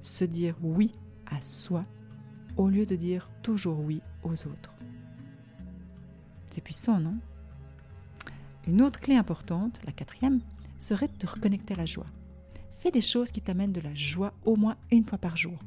Se 0.00 0.24
dire 0.24 0.54
oui 0.62 0.92
à 1.26 1.42
soi 1.42 1.84
au 2.56 2.68
lieu 2.68 2.86
de 2.86 2.94
dire 2.94 3.28
toujours 3.42 3.80
oui 3.80 4.00
aux 4.22 4.46
autres. 4.46 4.76
C'est 6.52 6.62
puissant, 6.62 7.00
non? 7.00 7.18
Une 8.66 8.82
autre 8.82 8.98
clé 8.98 9.14
importante, 9.14 9.78
la 9.86 9.92
quatrième, 9.92 10.40
serait 10.78 11.06
de 11.06 11.12
te 11.12 11.26
reconnecter 11.26 11.74
à 11.74 11.76
la 11.76 11.86
joie. 11.86 12.06
Fais 12.70 12.90
des 12.90 13.00
choses 13.00 13.30
qui 13.30 13.40
t'amènent 13.40 13.72
de 13.72 13.80
la 13.80 13.94
joie 13.94 14.32
au 14.44 14.56
moins 14.56 14.76
une 14.90 15.04
fois 15.04 15.18
par 15.18 15.36
jour. 15.36 15.58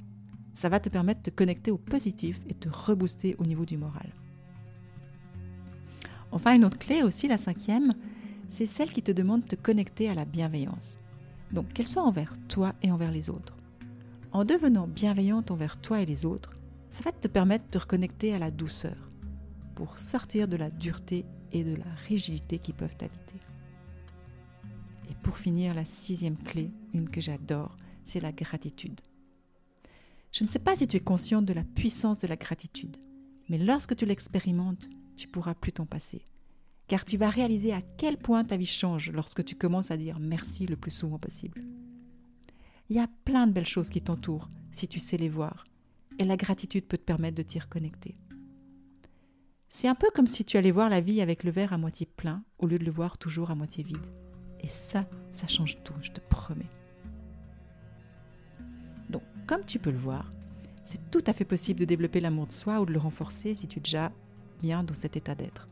Ça 0.53 0.67
va 0.67 0.81
te 0.81 0.89
permettre 0.89 1.21
de 1.21 1.29
te 1.29 1.35
connecter 1.35 1.71
au 1.71 1.77
positif 1.77 2.41
et 2.49 2.53
te 2.53 2.67
rebooster 2.67 3.35
au 3.39 3.43
niveau 3.43 3.65
du 3.65 3.77
moral. 3.77 4.13
Enfin, 6.31 6.55
une 6.55 6.65
autre 6.65 6.77
clé 6.77 7.01
aussi, 7.01 7.27
la 7.27 7.37
cinquième, 7.37 7.93
c'est 8.49 8.65
celle 8.65 8.91
qui 8.91 9.01
te 9.01 9.13
demande 9.13 9.41
de 9.41 9.47
te 9.47 9.55
connecter 9.55 10.09
à 10.09 10.15
la 10.15 10.25
bienveillance. 10.25 10.99
Donc, 11.53 11.71
qu'elle 11.71 11.87
soit 11.87 12.03
envers 12.03 12.33
toi 12.49 12.75
et 12.81 12.91
envers 12.91 13.11
les 13.11 13.29
autres. 13.29 13.55
En 14.31 14.43
devenant 14.43 14.87
bienveillante 14.87 15.51
envers 15.51 15.79
toi 15.79 16.01
et 16.01 16.05
les 16.05 16.25
autres, 16.25 16.53
ça 16.89 17.03
va 17.03 17.11
te 17.13 17.27
permettre 17.27 17.65
de 17.65 17.71
te 17.71 17.77
reconnecter 17.77 18.33
à 18.35 18.39
la 18.39 18.51
douceur 18.51 19.09
pour 19.73 19.97
sortir 19.97 20.47
de 20.47 20.57
la 20.57 20.69
dureté 20.69 21.25
et 21.51 21.63
de 21.63 21.75
la 21.75 21.91
rigidité 22.07 22.59
qui 22.59 22.73
peuvent 22.73 22.95
t'habiter. 22.95 23.39
Et 25.09 25.15
pour 25.23 25.37
finir, 25.37 25.73
la 25.73 25.85
sixième 25.85 26.37
clé, 26.37 26.71
une 26.93 27.09
que 27.09 27.21
j'adore, 27.21 27.77
c'est 28.03 28.19
la 28.19 28.31
gratitude. 28.31 29.01
Je 30.31 30.43
ne 30.43 30.49
sais 30.49 30.59
pas 30.59 30.75
si 30.75 30.87
tu 30.87 30.97
es 30.97 31.01
consciente 31.01 31.45
de 31.45 31.53
la 31.53 31.63
puissance 31.63 32.19
de 32.19 32.27
la 32.27 32.35
gratitude, 32.35 32.97
mais 33.49 33.57
lorsque 33.57 33.95
tu 33.95 34.05
l'expérimentes, 34.05 34.87
tu 35.15 35.27
pourras 35.27 35.55
plus 35.55 35.71
t'en 35.71 35.85
passer. 35.85 36.21
Car 36.87 37.05
tu 37.05 37.17
vas 37.17 37.29
réaliser 37.29 37.73
à 37.73 37.81
quel 37.97 38.17
point 38.17 38.43
ta 38.43 38.57
vie 38.57 38.65
change 38.65 39.11
lorsque 39.11 39.43
tu 39.43 39.55
commences 39.55 39.91
à 39.91 39.97
dire 39.97 40.19
merci 40.19 40.65
le 40.65 40.75
plus 40.75 40.91
souvent 40.91 41.19
possible. 41.19 41.61
Il 42.89 42.95
y 42.95 42.99
a 42.99 43.07
plein 43.25 43.47
de 43.47 43.51
belles 43.51 43.65
choses 43.65 43.89
qui 43.89 44.01
t'entourent 44.01 44.49
si 44.71 44.87
tu 44.87 44.99
sais 44.99 45.17
les 45.17 45.29
voir, 45.29 45.65
et 46.19 46.25
la 46.25 46.37
gratitude 46.37 46.85
peut 46.85 46.97
te 46.97 47.03
permettre 47.03 47.37
de 47.37 47.43
t'y 47.43 47.59
reconnecter. 47.59 48.17
C'est 49.71 49.87
un 49.87 49.93
peu 49.93 50.07
comme 50.13 50.25
si 50.25 50.43
tu 50.43 50.57
allais 50.57 50.71
voir 50.71 50.89
la 50.89 50.99
vie 50.99 51.21
avec 51.21 51.43
le 51.43 51.51
verre 51.51 51.73
à 51.73 51.77
moitié 51.77 52.07
plein 52.07 52.43
au 52.57 52.65
lieu 52.65 52.79
de 52.79 52.85
le 52.85 52.91
voir 52.91 53.19
toujours 53.19 53.51
à 53.51 53.55
moitié 53.55 53.83
vide. 53.83 53.97
Et 54.61 54.67
ça, 54.67 55.05
ça 55.29 55.45
change 55.45 55.77
tout, 55.83 55.93
je 56.01 56.11
te 56.11 56.19
promets. 56.19 56.65
Donc, 59.11 59.21
comme 59.45 59.63
tu 59.63 59.77
peux 59.77 59.91
le 59.91 59.97
voir, 59.97 60.31
c'est 60.85 61.11
tout 61.11 61.23
à 61.27 61.33
fait 61.33 61.45
possible 61.45 61.79
de 61.79 61.85
développer 61.85 62.19
l'amour 62.19 62.47
de 62.47 62.51
soi 62.51 62.81
ou 62.81 62.85
de 62.87 62.91
le 62.91 62.99
renforcer 62.99 63.53
si 63.53 63.67
tu 63.67 63.77
es 63.77 63.81
déjà 63.81 64.11
bien 64.59 64.83
dans 64.83 64.95
cet 64.95 65.15
état 65.15 65.35
d'être. 65.35 65.69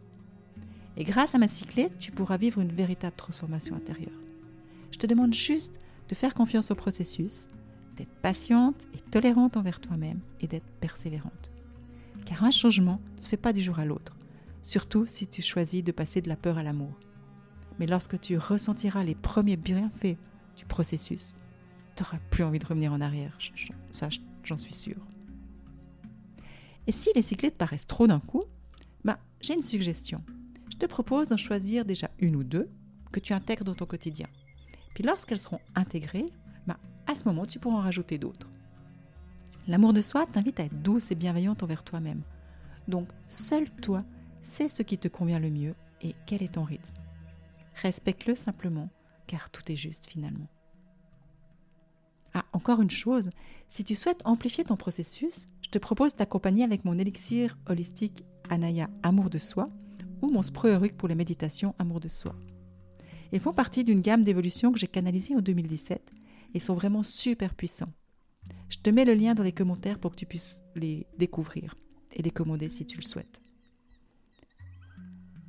Et 0.95 1.03
grâce 1.03 1.33
à 1.33 1.39
ma 1.39 1.47
cyclette, 1.47 1.97
tu 1.97 2.11
pourras 2.11 2.37
vivre 2.37 2.61
une 2.61 2.71
véritable 2.71 3.15
transformation 3.15 3.75
intérieure. 3.75 4.21
Je 4.91 4.99
te 4.99 5.07
demande 5.07 5.33
juste 5.33 5.79
de 6.07 6.13
faire 6.13 6.35
confiance 6.35 6.69
au 6.69 6.75
processus, 6.75 7.49
d'être 7.95 8.15
patiente 8.21 8.87
et 8.93 8.99
tolérante 9.09 9.57
envers 9.57 9.81
toi-même 9.81 10.19
et 10.39 10.47
d'être 10.47 10.69
persévérante. 10.79 11.51
Car 12.27 12.43
un 12.43 12.51
changement 12.51 12.99
ne 13.15 13.21
se 13.21 13.29
fait 13.29 13.37
pas 13.37 13.53
du 13.53 13.63
jour 13.63 13.79
à 13.79 13.85
l'autre, 13.85 14.17
surtout 14.61 15.05
si 15.05 15.27
tu 15.27 15.41
choisis 15.41 15.81
de 15.81 15.93
passer 15.93 16.21
de 16.21 16.27
la 16.27 16.35
peur 16.35 16.57
à 16.57 16.63
l'amour. 16.63 16.93
Mais 17.79 17.87
lorsque 17.87 18.19
tu 18.19 18.37
ressentiras 18.37 19.05
les 19.05 19.15
premiers 19.15 19.55
bienfaits 19.55 20.17
du 20.57 20.65
processus, 20.65 21.35
tu 21.95 22.03
n'auras 22.03 22.19
plus 22.29 22.43
envie 22.43 22.59
de 22.59 22.65
revenir 22.65 22.91
en 22.91 22.99
arrière, 22.99 23.37
ça 23.91 24.09
j'en 24.43 24.57
suis 24.57 24.73
sûre. 24.73 25.07
Et 26.85 26.91
si 26.91 27.11
les 27.15 27.21
cyclettes 27.21 27.57
paraissent 27.57 27.87
trop 27.87 28.07
d'un 28.07 28.19
coup, 28.19 28.43
bah, 29.05 29.19
j'ai 29.39 29.53
une 29.53 29.61
suggestion. 29.61 30.21
Je 30.69 30.75
te 30.77 30.85
propose 30.85 31.29
d'en 31.29 31.37
choisir 31.37 31.85
déjà 31.85 32.09
une 32.19 32.35
ou 32.35 32.43
deux 32.43 32.69
que 33.13 33.21
tu 33.21 33.31
intègres 33.31 33.63
dans 33.63 33.75
ton 33.75 33.85
quotidien. 33.85 34.27
Puis 34.93 35.03
lorsqu'elles 35.05 35.39
seront 35.39 35.61
intégrées, 35.75 36.33
bah, 36.65 36.77
à 37.07 37.15
ce 37.15 37.23
moment, 37.23 37.45
tu 37.45 37.57
pourras 37.57 37.77
en 37.77 37.81
rajouter 37.81 38.17
d'autres. 38.17 38.49
L'amour 39.67 39.91
de 39.91 40.01
soi 40.01 40.25
t'invite 40.25 40.59
à 40.59 40.63
être 40.63 40.81
douce 40.81 41.11
et 41.11 41.15
bienveillante 41.15 41.61
envers 41.61 41.83
toi-même. 41.83 42.21
Donc, 42.87 43.09
seul 43.27 43.69
toi 43.69 44.05
sais 44.41 44.69
ce 44.69 44.81
qui 44.81 44.97
te 44.97 45.09
convient 45.09 45.39
le 45.39 45.49
mieux 45.49 45.75
et 46.01 46.15
quel 46.25 46.41
est 46.41 46.53
ton 46.53 46.63
rythme. 46.63 46.95
Respecte-le 47.81 48.35
simplement, 48.35 48.89
car 49.27 49.49
tout 49.49 49.69
est 49.69 49.75
juste 49.75 50.05
finalement. 50.05 50.47
Ah, 52.33 52.45
encore 52.53 52.81
une 52.81 52.89
chose, 52.89 53.29
si 53.67 53.83
tu 53.83 53.95
souhaites 53.95 54.21
amplifier 54.23 54.63
ton 54.63 54.77
processus, 54.77 55.47
je 55.61 55.69
te 55.69 55.79
propose 55.79 56.15
d'accompagner 56.15 56.63
avec 56.63 56.85
mon 56.85 56.97
élixir 56.97 57.57
holistique 57.67 58.23
Anaya 58.49 58.89
Amour 59.03 59.29
de 59.29 59.37
soi 59.37 59.69
ou 60.21 60.29
mon 60.29 60.43
Sproeruc 60.43 60.95
pour 60.95 61.09
les 61.09 61.15
méditations 61.15 61.75
Amour 61.77 61.99
de 61.99 62.07
soi. 62.07 62.35
Ils 63.33 63.41
font 63.41 63.53
partie 63.53 63.83
d'une 63.83 63.99
gamme 63.99 64.23
d'évolutions 64.23 64.71
que 64.71 64.79
j'ai 64.79 64.87
canalisées 64.87 65.35
en 65.35 65.41
2017 65.41 66.13
et 66.53 66.59
sont 66.59 66.75
vraiment 66.75 67.03
super 67.03 67.53
puissants. 67.53 67.91
Je 68.69 68.77
te 68.77 68.89
mets 68.89 69.05
le 69.05 69.13
lien 69.13 69.33
dans 69.33 69.43
les 69.43 69.51
commentaires 69.51 69.99
pour 69.99 70.11
que 70.11 70.17
tu 70.17 70.25
puisses 70.25 70.63
les 70.75 71.07
découvrir 71.17 71.75
et 72.13 72.21
les 72.21 72.31
commander 72.31 72.69
si 72.69 72.85
tu 72.85 72.97
le 72.97 73.03
souhaites. 73.03 73.41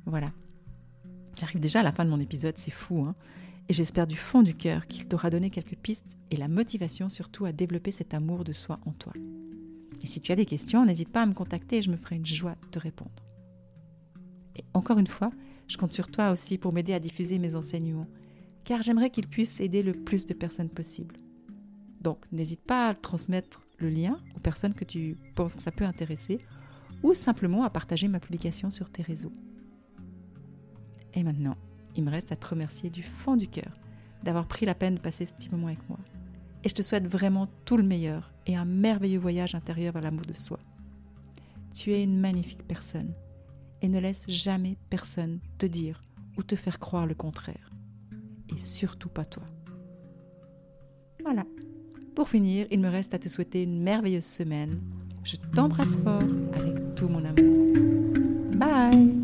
Voilà. 0.05 0.31
J'arrive 1.37 1.61
déjà 1.61 1.81
à 1.81 1.83
la 1.83 1.91
fin 1.91 2.05
de 2.05 2.09
mon 2.09 2.19
épisode, 2.19 2.57
c'est 2.57 2.71
fou, 2.71 3.03
hein 3.03 3.15
et 3.69 3.73
j'espère 3.73 4.07
du 4.07 4.17
fond 4.17 4.41
du 4.41 4.55
cœur 4.55 4.87
qu'il 4.87 5.07
t'aura 5.07 5.29
donné 5.29 5.51
quelques 5.51 5.75
pistes 5.75 6.17
et 6.31 6.37
la 6.37 6.47
motivation 6.47 7.07
surtout 7.07 7.45
à 7.45 7.51
développer 7.51 7.91
cet 7.91 8.15
amour 8.15 8.43
de 8.43 8.51
soi 8.51 8.79
en 8.85 8.91
toi. 8.91 9.13
Et 10.01 10.07
si 10.07 10.21
tu 10.21 10.31
as 10.31 10.35
des 10.35 10.47
questions, 10.47 10.83
n'hésite 10.85 11.09
pas 11.09 11.21
à 11.21 11.25
me 11.27 11.35
contacter 11.35 11.77
et 11.77 11.81
je 11.83 11.91
me 11.91 11.97
ferai 11.97 12.15
une 12.15 12.25
joie 12.25 12.55
de 12.63 12.67
te 12.67 12.79
répondre. 12.79 13.23
Et 14.55 14.63
encore 14.73 14.97
une 14.97 15.07
fois, 15.07 15.31
je 15.67 15.77
compte 15.77 15.93
sur 15.93 16.09
toi 16.09 16.31
aussi 16.31 16.57
pour 16.57 16.73
m'aider 16.73 16.93
à 16.93 16.99
diffuser 16.99 17.37
mes 17.37 17.55
enseignements, 17.55 18.07
car 18.63 18.81
j'aimerais 18.81 19.11
qu'ils 19.11 19.27
puissent 19.27 19.61
aider 19.61 19.83
le 19.83 19.93
plus 19.93 20.25
de 20.25 20.33
personnes 20.33 20.69
possible. 20.69 21.15
Donc 22.01 22.19
n'hésite 22.31 22.61
pas 22.61 22.89
à 22.89 22.93
transmettre 22.93 23.61
le 23.77 23.89
lien 23.89 24.19
aux 24.35 24.39
personnes 24.39 24.73
que 24.73 24.85
tu 24.85 25.17
penses 25.35 25.55
que 25.55 25.61
ça 25.61 25.71
peut 25.71 25.85
intéresser, 25.85 26.39
ou 27.03 27.13
simplement 27.13 27.63
à 27.63 27.69
partager 27.69 28.07
ma 28.07 28.19
publication 28.19 28.71
sur 28.71 28.89
tes 28.89 29.03
réseaux. 29.03 29.31
Et 31.13 31.23
maintenant, 31.23 31.55
il 31.95 32.03
me 32.03 32.11
reste 32.11 32.31
à 32.31 32.35
te 32.35 32.47
remercier 32.47 32.89
du 32.89 33.03
fond 33.03 33.35
du 33.35 33.47
cœur 33.47 33.79
d'avoir 34.23 34.47
pris 34.47 34.65
la 34.65 34.75
peine 34.75 34.95
de 34.95 34.99
passer 34.99 35.25
ce 35.25 35.33
petit 35.33 35.49
moment 35.49 35.67
avec 35.67 35.87
moi. 35.87 35.99
Et 36.63 36.69
je 36.69 36.73
te 36.73 36.81
souhaite 36.81 37.07
vraiment 37.07 37.47
tout 37.63 37.77
le 37.77 37.83
meilleur 37.83 38.33
et 38.45 38.57
un 38.57 38.65
merveilleux 38.65 39.19
voyage 39.19 39.55
intérieur 39.55 39.93
vers 39.93 40.01
l'amour 40.01 40.25
de 40.25 40.33
soi. 40.33 40.59
Tu 41.73 41.93
es 41.93 42.03
une 42.03 42.19
magnifique 42.19 42.67
personne 42.67 43.13
et 43.81 43.87
ne 43.87 43.99
laisse 43.99 44.25
jamais 44.27 44.77
personne 44.89 45.39
te 45.57 45.65
dire 45.65 46.01
ou 46.37 46.43
te 46.43 46.55
faire 46.55 46.79
croire 46.79 47.05
le 47.05 47.15
contraire. 47.15 47.71
Et 48.53 48.57
surtout 48.57 49.09
pas 49.09 49.25
toi. 49.25 49.43
Voilà. 51.23 51.45
Pour 52.19 52.27
finir, 52.27 52.67
il 52.69 52.81
me 52.81 52.89
reste 52.89 53.13
à 53.13 53.17
te 53.17 53.29
souhaiter 53.29 53.63
une 53.63 53.81
merveilleuse 53.81 54.25
semaine. 54.25 54.81
Je 55.23 55.37
t'embrasse 55.55 55.95
fort 55.95 56.21
avec 56.51 56.93
tout 56.93 57.07
mon 57.07 57.23
amour. 57.23 57.77
Bye 58.57 59.18